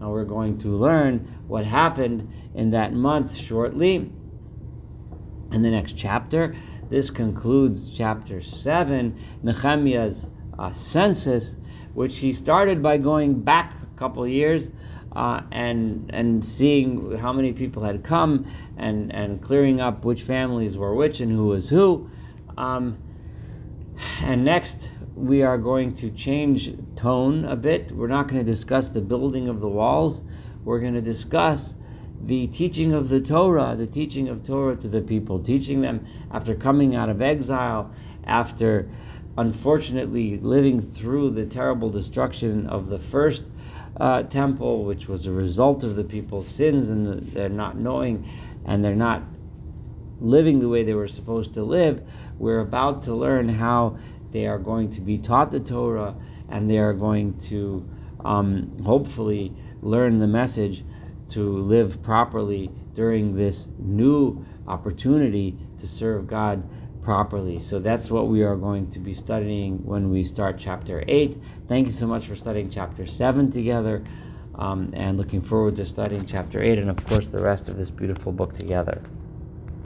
And 0.03 0.11
we're 0.11 0.25
going 0.25 0.57
to 0.57 0.67
learn 0.67 1.19
what 1.47 1.63
happened 1.63 2.29
in 2.55 2.71
that 2.71 2.91
month 2.91 3.37
shortly 3.37 4.11
in 5.53 5.61
the 5.61 5.71
next 5.71 5.95
chapter. 5.95 6.53
This 6.89 7.09
concludes 7.09 7.89
chapter 7.89 8.41
7, 8.41 9.17
Nehemiah's 9.43 10.27
uh, 10.59 10.71
census, 10.71 11.55
which 11.93 12.17
he 12.17 12.33
started 12.33 12.83
by 12.83 12.97
going 12.97 13.43
back 13.43 13.75
a 13.81 13.97
couple 13.97 14.27
years 14.27 14.71
uh, 15.13 15.39
and 15.53 16.13
and 16.13 16.43
seeing 16.43 17.17
how 17.17 17.31
many 17.31 17.53
people 17.53 17.81
had 17.81 18.03
come 18.03 18.45
and, 18.75 19.09
and 19.15 19.41
clearing 19.41 19.79
up 19.79 20.03
which 20.03 20.23
families 20.23 20.77
were 20.77 20.93
which 20.93 21.21
and 21.21 21.31
who 21.31 21.45
was 21.47 21.69
who. 21.69 22.09
Um, 22.57 22.97
and 24.21 24.43
next, 24.43 24.89
we 25.15 25.43
are 25.43 25.57
going 25.57 25.93
to 25.95 26.09
change 26.09 26.73
tone 26.95 27.45
a 27.45 27.55
bit. 27.55 27.91
We're 27.91 28.07
not 28.07 28.27
going 28.27 28.43
to 28.43 28.51
discuss 28.51 28.87
the 28.87 29.01
building 29.01 29.47
of 29.47 29.59
the 29.59 29.67
walls. 29.67 30.23
We're 30.63 30.79
going 30.79 30.93
to 30.93 31.01
discuss 31.01 31.75
the 32.21 32.47
teaching 32.47 32.93
of 32.93 33.09
the 33.09 33.19
Torah, 33.19 33.75
the 33.75 33.87
teaching 33.87 34.29
of 34.29 34.43
Torah 34.43 34.75
to 34.77 34.87
the 34.87 35.01
people, 35.01 35.39
teaching 35.39 35.81
them 35.81 36.05
after 36.31 36.55
coming 36.55 36.95
out 36.95 37.09
of 37.09 37.21
exile, 37.21 37.91
after 38.23 38.89
unfortunately 39.37 40.37
living 40.37 40.79
through 40.79 41.31
the 41.31 41.45
terrible 41.45 41.89
destruction 41.89 42.67
of 42.67 42.89
the 42.89 42.99
first 42.99 43.43
uh, 43.97 44.23
temple, 44.23 44.85
which 44.85 45.07
was 45.07 45.27
a 45.27 45.31
result 45.31 45.83
of 45.83 45.95
the 45.95 46.03
people's 46.03 46.47
sins 46.47 46.89
and 46.89 47.27
they're 47.33 47.49
not 47.49 47.77
knowing 47.77 48.27
and 48.65 48.83
they're 48.83 48.95
not 48.95 49.23
living 50.19 50.59
the 50.59 50.69
way 50.69 50.83
they 50.83 50.93
were 50.93 51.07
supposed 51.07 51.53
to 51.53 51.63
live. 51.63 52.01
We're 52.37 52.61
about 52.61 53.03
to 53.03 53.13
learn 53.13 53.49
how 53.49 53.97
they 54.33 54.47
are 54.47 54.59
going 54.59 54.89
to 54.89 55.01
be 55.01 55.17
taught 55.17 55.51
the 55.51 55.59
Torah 55.59 56.15
and 56.49 56.69
they 56.69 56.79
are 56.79 56.93
going 56.93 57.37
to 57.37 57.87
um, 58.25 58.71
hopefully 58.83 59.53
learn 59.81 60.19
the 60.19 60.27
message 60.27 60.83
to 61.29 61.57
live 61.57 62.01
properly 62.03 62.69
during 62.93 63.35
this 63.35 63.67
new 63.77 64.45
opportunity 64.67 65.57
to 65.77 65.87
serve 65.87 66.27
God 66.27 66.67
properly. 67.01 67.59
So 67.59 67.79
that's 67.79 68.09
what 68.09 68.27
we 68.27 68.43
are 68.43 68.55
going 68.55 68.89
to 68.91 68.99
be 68.99 69.13
studying 69.13 69.83
when 69.85 70.09
we 70.09 70.23
start 70.23 70.57
chapter 70.57 71.03
8. 71.07 71.37
Thank 71.67 71.87
you 71.87 71.93
so 71.93 72.07
much 72.07 72.25
for 72.27 72.35
studying 72.35 72.69
chapter 72.69 73.05
7 73.05 73.51
together 73.51 74.03
um, 74.55 74.89
and 74.93 75.17
looking 75.17 75.41
forward 75.41 75.75
to 75.77 75.85
studying 75.85 76.25
chapter 76.25 76.61
8 76.61 76.79
and, 76.79 76.89
of 76.89 77.05
course, 77.05 77.27
the 77.27 77.41
rest 77.41 77.69
of 77.69 77.77
this 77.77 77.91
beautiful 77.91 78.31
book 78.31 78.53
together. 78.53 79.01